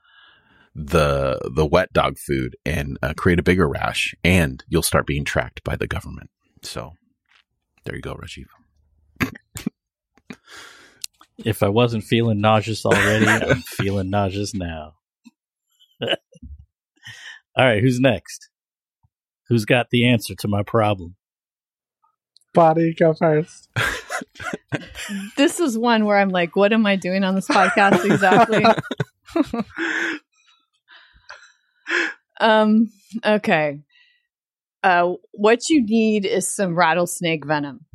[0.86, 5.26] the the wet dog food and uh, create a bigger rash, and you'll start being
[5.26, 6.30] tracked by the government.
[6.64, 6.94] So
[7.84, 8.46] there you go, Rajiv.
[11.46, 14.94] If I wasn't feeling nauseous already, I'm feeling nauseous now.
[16.02, 16.18] All
[17.56, 18.50] right, who's next?
[19.48, 21.16] Who's got the answer to my problem?
[22.54, 23.70] Bonnie, go first.
[25.38, 28.64] This is one where I'm like, what am I doing on this podcast exactly?
[32.40, 32.92] Um,
[33.26, 33.82] okay.
[34.82, 37.86] Uh, what you need is some rattlesnake venom.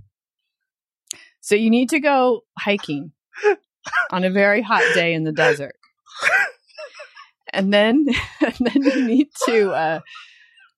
[1.41, 3.13] So you need to go hiking
[4.11, 5.77] on a very hot day in the desert.
[7.53, 8.07] And then,
[8.41, 10.01] and then you need to uh,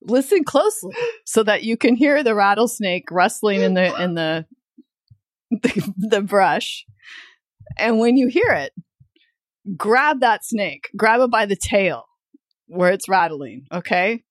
[0.01, 0.93] listen closely
[1.25, 4.45] so that you can hear the rattlesnake rustling in the in the
[5.51, 6.85] the, the brush.
[7.77, 8.73] And when you hear it,
[9.75, 12.05] grab that snake, grab it by the tail
[12.67, 14.23] where it's rattling, okay?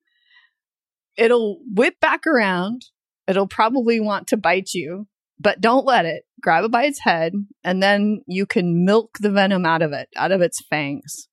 [1.17, 2.83] It'll whip back around.
[3.27, 5.09] It'll probably want to bite you,
[5.39, 6.25] but don't let it.
[6.41, 7.33] Grab it by its head,
[7.65, 11.29] and then you can milk the venom out of it, out of its fangs.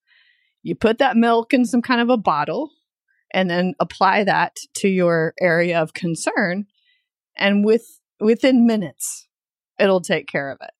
[0.63, 2.71] You put that milk in some kind of a bottle,
[3.33, 6.65] and then apply that to your area of concern.
[7.37, 9.27] And with within minutes,
[9.79, 10.71] it'll take care of it.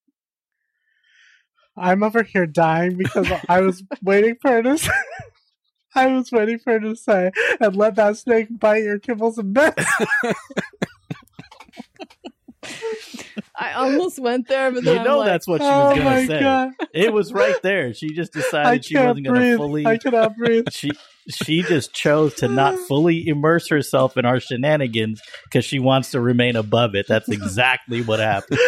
[1.75, 4.91] I'm over here dying because I was waiting for say,
[5.95, 9.53] I was waiting for her to say, and let that snake bite your kibbles and
[9.53, 9.85] bits.
[13.55, 15.97] I almost went there, but then You I'm know like, that's what she oh was
[15.97, 16.39] my going to say.
[16.39, 16.69] god.
[16.93, 17.93] It was right there.
[17.93, 19.85] She just decided she can't wasn't going to fully.
[19.85, 20.65] I cannot breathe.
[20.71, 20.91] She
[21.29, 26.21] she just chose to not fully immerse herself in our shenanigans because she wants to
[26.21, 27.07] remain above it.
[27.07, 28.59] That's exactly what happened.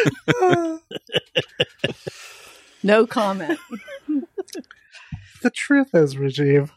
[2.83, 3.59] no comment.
[5.41, 6.69] the truth is, Rajiv,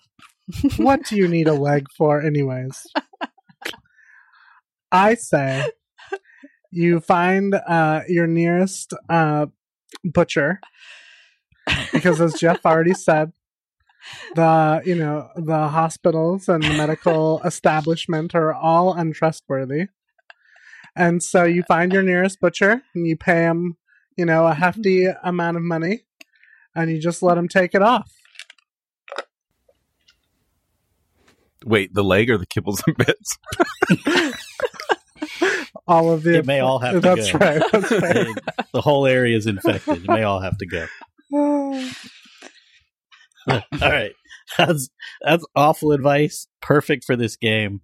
[0.76, 2.86] what do you need a leg for, anyways?
[4.90, 5.64] I say
[6.70, 9.46] you find uh, your nearest uh,
[10.05, 10.61] butcher
[11.92, 13.32] because, as Jeff already said,
[14.34, 19.88] the you know the hospitals and the medical establishment are all untrustworthy,
[20.96, 23.76] and so you find your nearest butcher and you pay him
[24.16, 26.05] you know a hefty amount of money,
[26.74, 28.11] and you just let him take it off.
[31.64, 34.34] Wait, the leg or the kibbles and bits?
[35.88, 36.38] all of the.
[36.38, 37.38] It may all have to That's go.
[37.38, 37.62] right.
[37.72, 38.26] That's right.
[38.72, 40.04] the whole area is infected.
[40.04, 40.86] It may all have to go.
[43.50, 44.12] all right.
[44.56, 44.88] That's
[45.22, 46.46] that's awful advice.
[46.61, 47.80] Perfect for this game.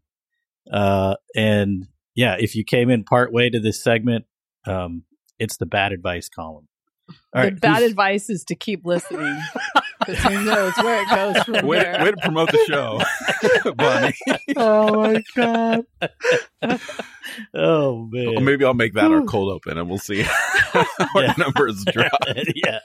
[0.73, 4.25] Uh and yeah, if you came in part way to this segment,
[4.67, 5.05] um
[5.39, 6.69] it's the bad advice column.
[7.09, 7.61] All the right.
[7.61, 9.39] bad who's- advice is to keep listening
[10.07, 12.03] because who knows where it goes from way, there.
[12.05, 13.01] way to promote the show,
[13.77, 14.15] Bonnie.
[14.57, 15.85] oh my god!
[17.55, 18.45] Oh Well, man.
[18.45, 20.85] maybe I'll make that our cold open, and we'll see how
[21.17, 21.35] our Yeah.
[21.39, 22.13] numbers drop.
[22.55, 22.79] yeah.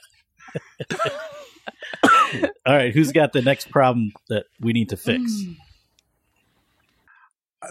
[2.66, 5.22] All right, who's got the next problem that we need to fix?
[5.24, 5.56] Mm.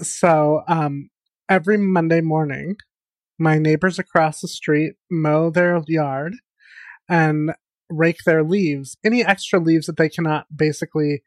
[0.03, 1.11] So, um,
[1.49, 2.76] every Monday morning,
[3.38, 6.34] my neighbors across the street mow their yard
[7.09, 7.53] and
[7.89, 8.97] rake their leaves.
[9.05, 11.22] Any extra leaves that they cannot basically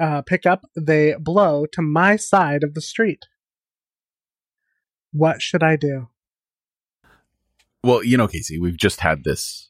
[0.00, 3.26] uh, pick up, they blow to my side of the street.
[5.12, 6.08] What should I do?
[7.82, 9.68] Well, you know, Casey, we've just had this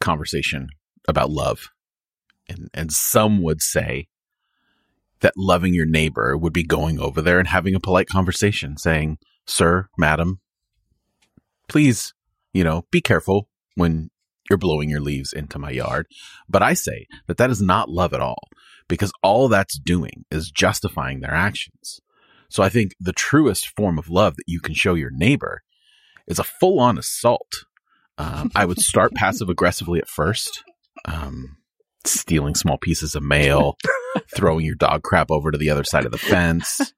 [0.00, 0.68] conversation
[1.08, 1.70] about love.
[2.48, 4.08] And and some would say
[5.20, 9.18] that loving your neighbor would be going over there and having a polite conversation, saying,
[9.46, 10.40] Sir, madam,
[11.68, 12.12] please,
[12.52, 14.10] you know, be careful when
[14.48, 16.06] you're blowing your leaves into my yard.
[16.48, 18.48] But I say that that is not love at all
[18.88, 22.00] because all that's doing is justifying their actions.
[22.48, 25.62] So I think the truest form of love that you can show your neighbor
[26.26, 27.64] is a full on assault.
[28.18, 30.62] Um, I would start passive aggressively at first,
[31.06, 31.56] um,
[32.04, 33.76] stealing small pieces of mail,
[34.36, 36.92] throwing your dog crap over to the other side of the fence,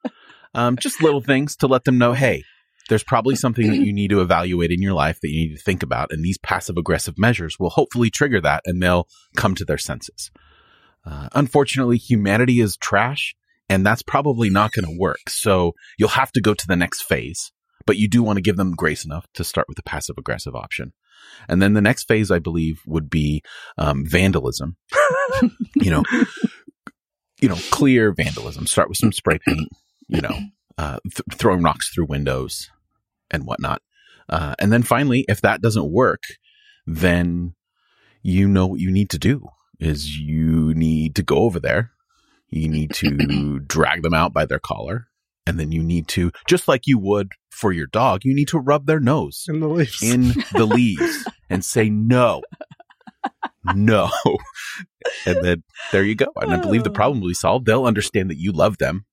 [0.54, 2.42] um, just little things to let them know, hey,
[2.88, 5.62] there's probably something that you need to evaluate in your life that you need to
[5.62, 9.64] think about, and these passive aggressive measures will hopefully trigger that, and they'll come to
[9.64, 10.30] their senses.
[11.06, 13.34] Uh, unfortunately, humanity is trash,
[13.68, 15.28] and that's probably not going to work.
[15.28, 17.52] So you'll have to go to the next phase
[17.86, 20.54] but you do want to give them grace enough to start with the passive aggressive
[20.54, 20.92] option.
[21.48, 23.42] And then the next phase, I believe, would be
[23.78, 24.76] um, vandalism.
[25.74, 26.02] you know,
[27.40, 28.66] you know, clear vandalism.
[28.66, 29.68] Start with some spray paint.
[30.08, 30.38] You know,
[30.76, 32.70] uh, th- throwing rocks through windows
[33.30, 33.82] and whatnot.
[34.28, 36.22] Uh, and then finally, if that doesn't work,
[36.86, 37.54] then
[38.22, 39.46] you know what you need to do
[39.80, 41.92] is you need to go over there.
[42.48, 45.08] You need to drag them out by their collar.
[45.46, 48.58] And then you need to, just like you would for your dog, you need to
[48.58, 50.02] rub their nose In the leaves.
[50.02, 52.42] in the leaves and say no.
[53.74, 54.10] No.
[55.26, 55.62] And then
[55.92, 56.28] there you go.
[56.36, 57.66] And I believe the problem will be solved.
[57.66, 59.04] They'll understand that you love them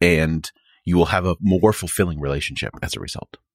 [0.00, 0.50] and
[0.88, 3.36] you will have a more fulfilling relationship as a result.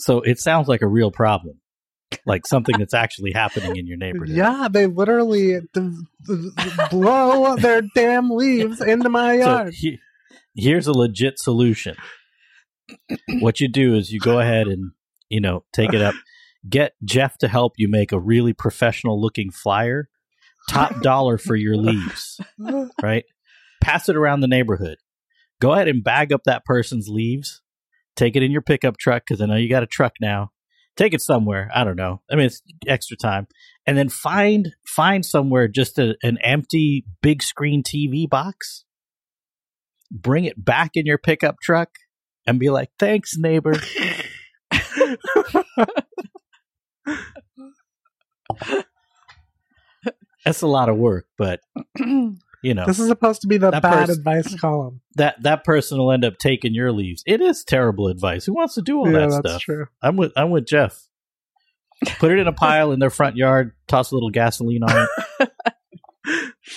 [0.00, 1.60] So it sounds like a real problem,
[2.24, 4.28] like something that's actually happening in your neighborhood.
[4.36, 5.90] yeah, they literally d-
[6.24, 6.50] d-
[6.88, 9.74] blow their damn leaves into my So yard.
[9.76, 9.98] he,
[10.54, 11.96] here's a legit solution.
[13.40, 14.92] what you do is you go ahead and
[15.28, 16.14] you know take it up.
[16.68, 20.08] Get Jeff to help you make a really professional looking flyer,
[20.70, 22.40] top dollar for your leaves.
[23.02, 23.24] Right?
[23.88, 24.98] Pass it around the neighborhood.
[25.60, 27.62] Go ahead and bag up that person's leaves.
[28.16, 30.50] Take it in your pickup truck because I know you got a truck now.
[30.96, 31.70] Take it somewhere.
[31.74, 32.22] I don't know.
[32.30, 33.46] I mean, it's extra time,
[33.86, 38.84] and then find find somewhere just a, an empty big screen TV box
[40.10, 41.90] bring it back in your pickup truck
[42.46, 43.74] and be like, thanks, neighbor.
[50.44, 51.60] That's a lot of work, but
[52.62, 55.00] you know This is supposed to be the bad pers- advice column.
[55.14, 57.22] that that person will end up taking your leaves.
[57.26, 58.46] It is terrible advice.
[58.46, 59.62] Who wants to do all yeah, that that's stuff?
[59.62, 59.86] true.
[60.02, 61.08] I'm with I'm with Jeff.
[62.18, 63.72] Put it in a pile in their front yard.
[63.88, 65.08] Toss a little gasoline on
[65.40, 65.50] it.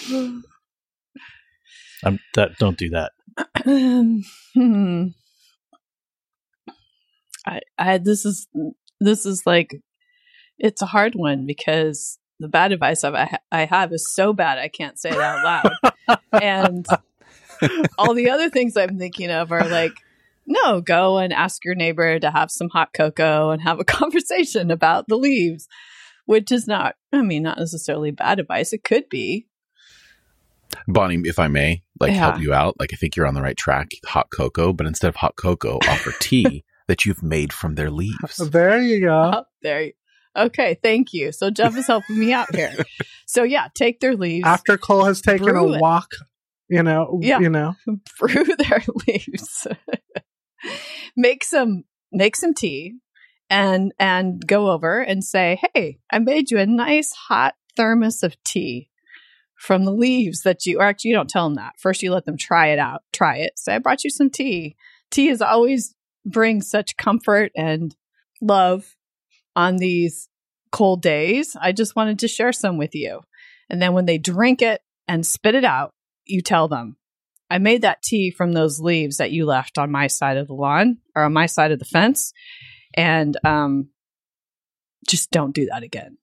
[2.04, 3.12] I'm, that, don't do that.
[3.66, 4.24] Um,
[4.56, 5.08] hmm.
[7.46, 8.48] I, I, this is,
[9.00, 9.82] this is like,
[10.58, 14.58] it's a hard one because the bad advice I, ha- I have is so bad
[14.58, 16.20] I can't say it out loud.
[16.42, 16.86] and
[17.98, 19.94] all the other things I'm thinking of are like,
[20.48, 24.72] no, go and ask your neighbor to have some hot cocoa and have a conversation
[24.72, 25.68] about the leaves,
[26.26, 28.74] which is not, I mean, not necessarily bad advice.
[28.74, 29.48] It could be.
[30.88, 32.32] Bonnie, if I may, like Yeah.
[32.32, 33.92] help you out, like I think you're on the right track.
[34.06, 38.38] Hot cocoa, but instead of hot cocoa, offer tea that you've made from their leaves.
[38.38, 39.32] There you go.
[39.36, 39.92] Oh, there.
[40.38, 41.32] Okay, thank you.
[41.32, 42.74] So Jeff is helping me out here.
[43.28, 45.80] So yeah, take their leaves, After Cole has taken a it.
[45.80, 46.10] walk,
[46.68, 47.40] you know, Yeah.
[47.40, 47.76] you know,
[48.20, 49.68] brew their leaves,
[51.16, 52.96] make some make some tea,
[53.50, 58.36] and and go over and say, "Hey, I made you a nice hot thermos of
[58.44, 58.90] tea
[59.58, 61.76] from the leaves that you." Or actually, you don't tell them that.
[61.80, 63.04] First, you let them try it out.
[63.14, 63.54] Try it.
[63.58, 64.76] Say, "I brought you some tea."
[65.10, 67.96] Tea is always brings such comfort and
[68.42, 68.96] love
[69.56, 70.30] on these
[70.72, 71.56] cold days.
[71.60, 73.22] I just wanted to share some with you.
[73.70, 75.94] And then when they drink it and spit it out,
[76.26, 76.98] you tell them,
[77.50, 80.54] I made that tea from those leaves that you left on my side of the
[80.54, 82.32] lawn or on my side of the fence.
[82.94, 83.90] And um,
[85.08, 86.18] just don't do that again.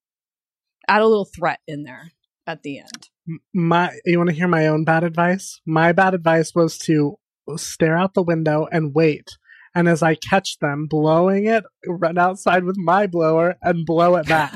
[0.89, 2.13] Add a little threat in there
[2.47, 3.41] at the end.
[3.53, 5.61] my you want to hear my own bad advice?
[5.67, 7.19] My bad advice was to
[7.57, 9.37] stare out the window and wait.
[9.75, 14.27] And as I catch them blowing it, run outside with my blower and blow it
[14.27, 14.53] back.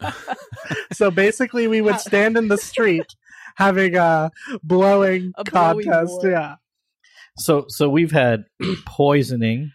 [0.92, 3.06] so basically, we would stand in the street
[3.56, 4.30] having a
[4.62, 6.12] blowing A contest.
[6.22, 6.30] war.
[6.30, 6.54] yeah,
[7.36, 8.44] So so we've had
[8.86, 9.72] poisoning,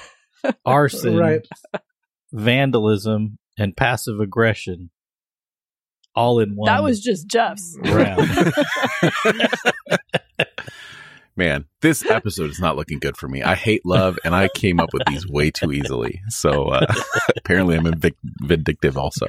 [0.66, 1.46] arson, right.
[2.32, 4.90] vandalism, and passive aggression
[6.16, 6.66] all in one.
[6.66, 7.76] that was just Jeff's.
[7.82, 8.28] round.
[11.36, 13.42] Man, this episode is not looking good for me.
[13.42, 16.20] I hate love, and I came up with these way too easily.
[16.28, 16.86] So uh,
[17.36, 19.26] apparently, I'm invic- vindictive also.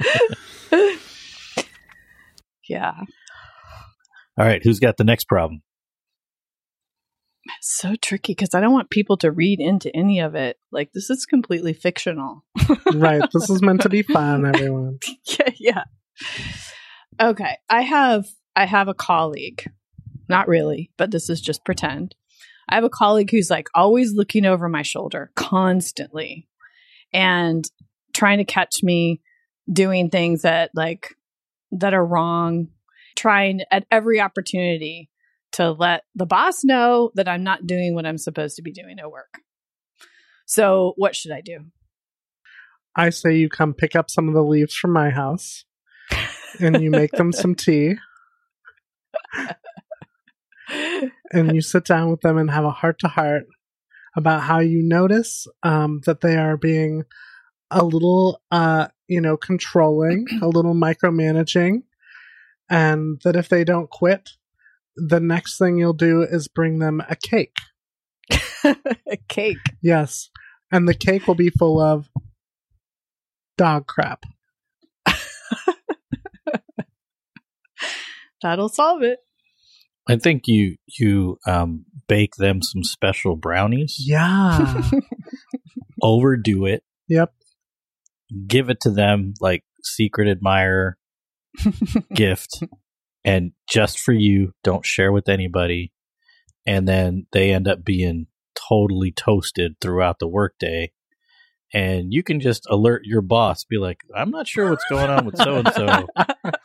[2.68, 2.92] Yeah.
[4.38, 5.62] All right, who's got the next problem?
[7.58, 10.58] It's so tricky because I don't want people to read into any of it.
[10.72, 12.44] Like, this is completely fictional.
[12.92, 13.22] right.
[13.32, 14.98] This is meant to be fun, everyone.
[15.38, 15.84] yeah, yeah.
[17.20, 19.64] Okay, I have I have a colleague.
[20.28, 22.14] Not really, but this is just pretend.
[22.68, 26.48] I have a colleague who's like always looking over my shoulder constantly
[27.12, 27.64] and
[28.12, 29.20] trying to catch me
[29.72, 31.14] doing things that like
[31.72, 32.68] that are wrong,
[33.14, 35.10] trying at every opportunity
[35.52, 38.98] to let the boss know that I'm not doing what I'm supposed to be doing
[38.98, 39.38] at work.
[40.46, 41.66] So, what should I do?
[42.94, 45.64] I say you come pick up some of the leaves from my house
[46.60, 47.96] and you make them some tea
[50.68, 53.44] and you sit down with them and have a heart to heart
[54.16, 57.04] about how you notice um, that they are being
[57.70, 61.82] a little, uh, you know, controlling, a little micromanaging,
[62.70, 64.30] and that if they don't quit,
[64.96, 67.56] the next thing you'll do is bring them a cake.
[68.64, 69.58] a cake.
[69.82, 70.30] Yes.
[70.72, 72.08] And the cake will be full of
[73.56, 74.24] dog crap.
[78.42, 79.18] That'll solve it.
[80.08, 84.88] I think you you um, bake them some special brownies, Yeah.
[86.02, 87.32] overdo it, yep.
[88.46, 90.96] give it to them like secret admirer
[92.14, 92.62] gift,
[93.24, 95.92] and just for you, don't share with anybody.
[96.66, 98.26] And then they end up being
[98.68, 100.90] totally toasted throughout the workday.
[101.74, 105.24] And you can just alert your boss, be like, "I'm not sure what's going on
[105.26, 106.06] with so and so,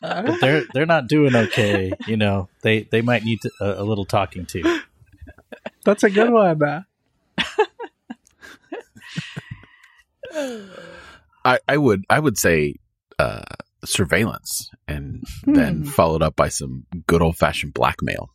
[0.01, 1.97] but they're they're not doing okay.
[2.05, 4.81] You know, they they might need to, a, a little talking to."
[5.83, 6.61] That's a good one.
[6.63, 6.81] Uh,
[11.43, 12.75] I, I would I would say
[13.19, 13.43] uh,
[13.83, 15.89] surveillance, and then Hmm.
[15.89, 18.29] followed up by some good old fashioned blackmail.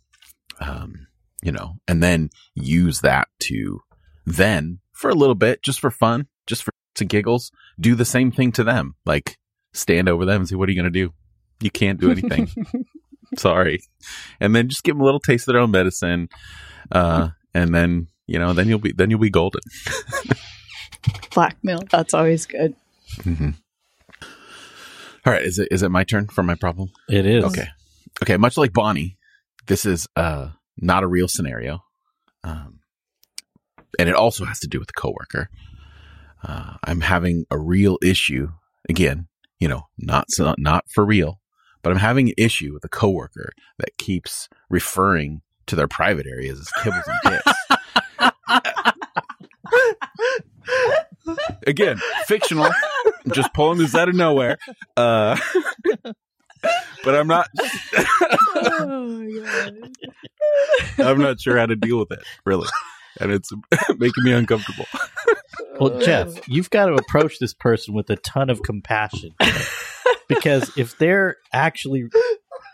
[0.61, 1.07] Um,
[1.43, 3.81] you know, and then use that to
[4.25, 8.33] then for a little bit, just for fun, just for to giggles, do the same
[8.33, 8.95] thing to them.
[9.05, 9.37] Like
[9.73, 11.13] stand over them and say, "What are you going to do?
[11.61, 12.49] You can't do anything.
[13.37, 13.81] Sorry."
[14.41, 16.29] And then just give them a little taste of their own medicine,
[16.91, 19.61] uh, and then you know, then you'll be then you'll be golden.
[21.35, 21.83] Blackmail.
[21.91, 22.75] That's always good.
[23.23, 23.51] hmm
[25.25, 26.91] All right, is it is it my turn for my problem?
[27.09, 27.69] It is Okay.
[28.23, 28.37] Okay.
[28.37, 29.19] Much like Bonnie,
[29.67, 31.81] this is uh, not a real scenario.
[32.43, 32.81] Um,
[33.99, 35.49] and it also has to do with the coworker.
[36.47, 38.53] Uh, I'm having a real issue
[38.89, 39.27] again,
[39.59, 41.41] you know, not so, not for real,
[41.83, 46.61] but I'm having an issue with a coworker that keeps referring to their private areas
[46.61, 47.53] as kibbles and bits.
[51.67, 52.67] again, fictional.
[52.67, 54.59] I'm just pulling this out of nowhere.
[54.97, 55.37] Uh,
[57.05, 57.49] but I'm not.
[58.45, 59.29] oh.
[60.99, 62.69] I'm not sure how to deal with it, really,
[63.21, 63.51] and it's
[63.97, 64.87] making me uncomfortable.
[65.79, 69.35] Well, Jeff, you've got to approach this person with a ton of compassion
[70.29, 72.05] because if they're actually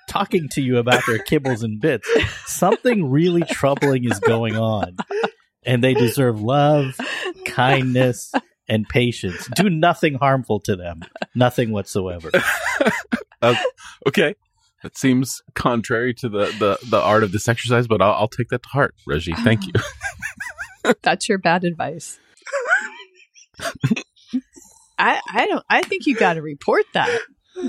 [0.08, 2.08] talking to you about their kibbles and bits,
[2.46, 4.96] something really troubling is going on.
[5.64, 6.96] And they deserve love,
[7.44, 8.32] kindness,
[8.68, 9.48] and patience.
[9.56, 11.00] Do nothing harmful to them.
[11.34, 12.30] Nothing whatsoever.
[13.40, 13.56] Uh,
[14.06, 14.36] okay,
[14.82, 18.48] that seems contrary to the, the, the art of this exercise, but I'll, I'll take
[18.48, 19.34] that to heart, Reggie.
[19.34, 19.82] Thank ah.
[20.84, 20.92] you.
[21.02, 22.18] That's your bad advice.
[24.98, 27.08] I I don't I think you got to report that.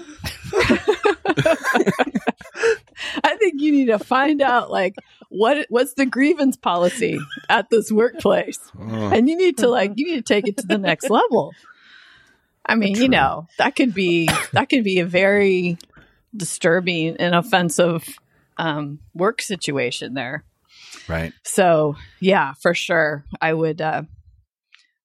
[3.23, 4.95] I think you need to find out like
[5.29, 8.59] what what's the grievance policy at this workplace.
[8.79, 11.53] Oh, And you need to like you need to take it to the next level.
[12.65, 15.77] I mean, you know, that could be that could be a very
[16.35, 18.07] disturbing and offensive
[18.57, 20.43] um, work situation there.
[21.07, 21.33] right.
[21.43, 23.81] So yeah, for sure, I would.
[23.81, 24.03] Uh,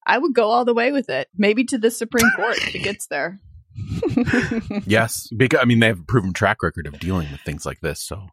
[0.07, 1.29] I would go all the way with it.
[1.37, 3.41] Maybe to the Supreme Court if it gets there.
[4.87, 7.81] Yes, because I mean they have a proven track record of dealing with things like
[7.81, 8.01] this.
[8.01, 8.29] So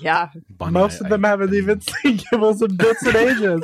[0.00, 3.62] yeah, Bonnie, Most I- of them I- haven't even seen Kibbles and Bits in ages.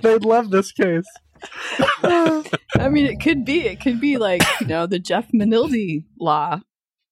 [0.00, 1.06] They'd love this case.
[2.04, 3.60] I mean, it could be.
[3.66, 6.60] It could be like you know the Jeff Manildi law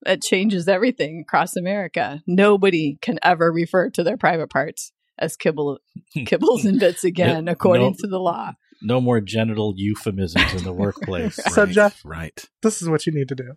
[0.04, 2.22] that changes everything across America.
[2.26, 5.78] Nobody can ever refer to their private parts as kibble,
[6.16, 7.94] kibbles and bits again, No- according no.
[8.00, 8.52] to the law.
[8.82, 11.38] No more genital euphemisms in the workplace.
[11.50, 12.44] So, Right, Jeff- right.
[12.62, 13.54] This is what you need to do.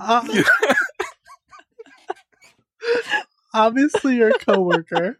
[0.00, 0.42] Uh,
[3.54, 5.16] obviously, your coworker.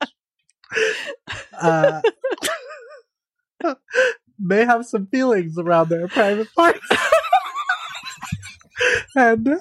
[1.61, 2.01] Uh,
[4.39, 6.81] may have some feelings around their private parts,
[9.15, 9.61] and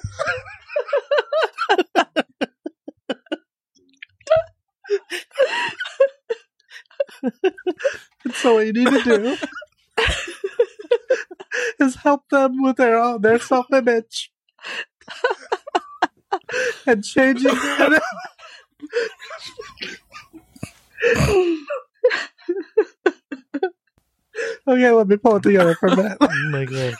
[8.34, 9.36] so what you need to do
[11.80, 14.32] is help them with their own, their self image
[16.86, 18.02] and changing it.
[24.66, 26.18] Okay, let me pull it together for a minute.
[26.20, 26.94] oh my god.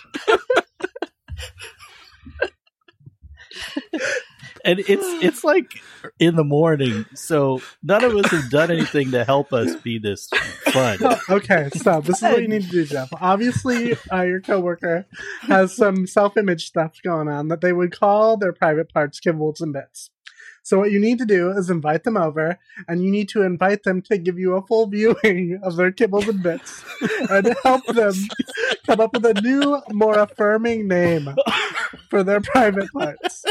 [4.64, 5.80] and it's it's like
[6.18, 10.28] in the morning, so none of us have done anything to help us be this
[10.66, 10.98] fun.
[11.30, 13.08] okay, so this is what you need to do, Jeff.
[13.20, 15.06] Obviously, uh, your coworker
[15.42, 19.72] has some self-image stuff going on that they would call their private parts kibbles and
[19.72, 20.10] bits.
[20.62, 22.58] So what you need to do is invite them over,
[22.88, 26.28] and you need to invite them to give you a full viewing of their kibbles
[26.28, 26.84] and bits,
[27.30, 28.14] and help them
[28.86, 31.34] come up with a new, more affirming name
[32.08, 33.44] for their private parts.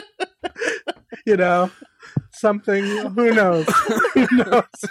[1.26, 1.72] You know,
[2.32, 2.84] something.
[2.84, 3.68] Who knows?
[4.14, 4.86] Who knows?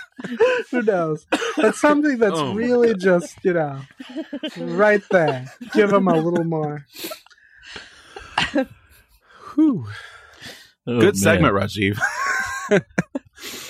[0.71, 1.27] Who knows?
[1.57, 3.81] But something that's Oh really just, you know,
[4.59, 5.53] right there.
[5.73, 6.87] Give them a little more.
[9.55, 9.87] Whew.
[10.91, 11.15] Oh, Good man.
[11.15, 11.99] segment, Rajiv.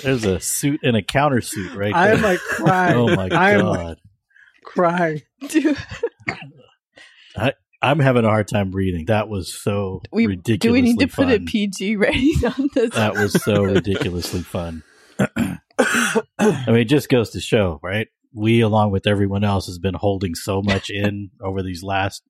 [0.02, 2.02] There's a suit and a countersuit right there.
[2.02, 2.16] I there.
[2.16, 2.96] am like crying.
[2.96, 3.98] oh my I am god.
[4.64, 5.22] crying.
[5.48, 5.76] Do,
[7.82, 9.06] I'm having a hard time breathing.
[9.06, 11.40] That was so we, ridiculously do we need to put a.
[11.40, 12.90] PG rating on this?
[12.90, 14.82] that was so ridiculously fun.
[15.18, 15.58] I
[16.66, 18.08] mean, it just goes to show, right?
[18.34, 22.22] We, along with everyone else, has been holding so much in over these last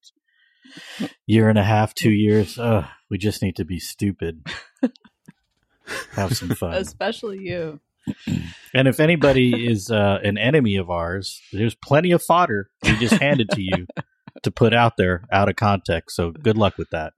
[1.26, 2.56] year and a half, two years.
[2.58, 4.46] Ugh, we just need to be stupid.
[6.12, 6.74] Have some fun.
[6.74, 7.80] Especially you.
[8.72, 13.14] And if anybody is uh, an enemy of ours, there's plenty of fodder we just
[13.14, 13.88] handed to you
[14.44, 16.14] to put out there out of context.
[16.14, 17.14] So good luck with that.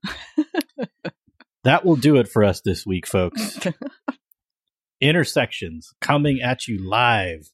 [1.64, 3.58] that will do it for us this week, folks.
[5.02, 7.50] Intersections coming at you live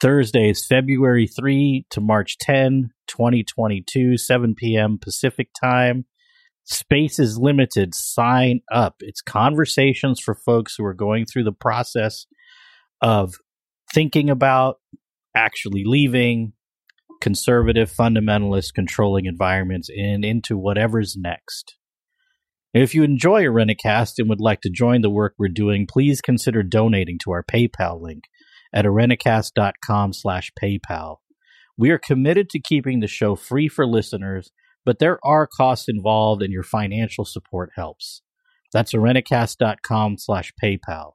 [0.00, 4.98] Thursdays, February 3 to March 10, 2022, 7 p.m.
[5.00, 6.04] Pacific time.
[6.64, 7.94] Space is limited.
[7.94, 8.96] Sign up.
[9.00, 12.26] It's conversations for folks who are going through the process
[13.02, 13.34] of
[13.92, 14.76] thinking about
[15.36, 16.52] actually leaving
[17.20, 21.76] conservative fundamentalist controlling environments and into whatever's next.
[22.72, 26.62] If you enjoy Arenacast and would like to join the work we're doing, please consider
[26.62, 28.24] donating to our PayPal link
[28.74, 31.18] at arenacast.com slash PayPal.
[31.78, 34.50] We are committed to keeping the show free for listeners,
[34.84, 38.22] but there are costs involved and your financial support helps.
[38.72, 41.12] That's arenacast.com slash PayPal.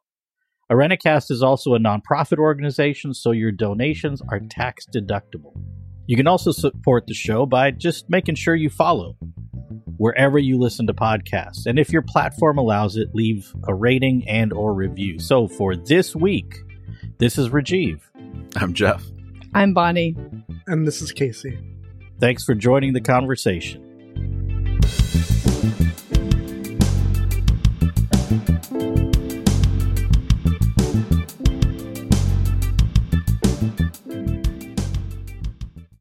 [0.71, 5.53] Arenacast is also a nonprofit organization, so your donations are tax deductible.
[6.05, 9.17] You can also support the show by just making sure you follow
[9.97, 11.65] wherever you listen to podcasts.
[11.65, 15.19] And if your platform allows it, leave a rating and or review.
[15.19, 16.55] So for this week,
[17.17, 17.99] this is Rajiv.
[18.55, 19.03] I'm Jeff.
[19.53, 20.15] I'm Bonnie.
[20.67, 21.78] And this is Casey.
[22.19, 23.89] Thanks for joining the conversation.
[28.29, 29.08] Thank you.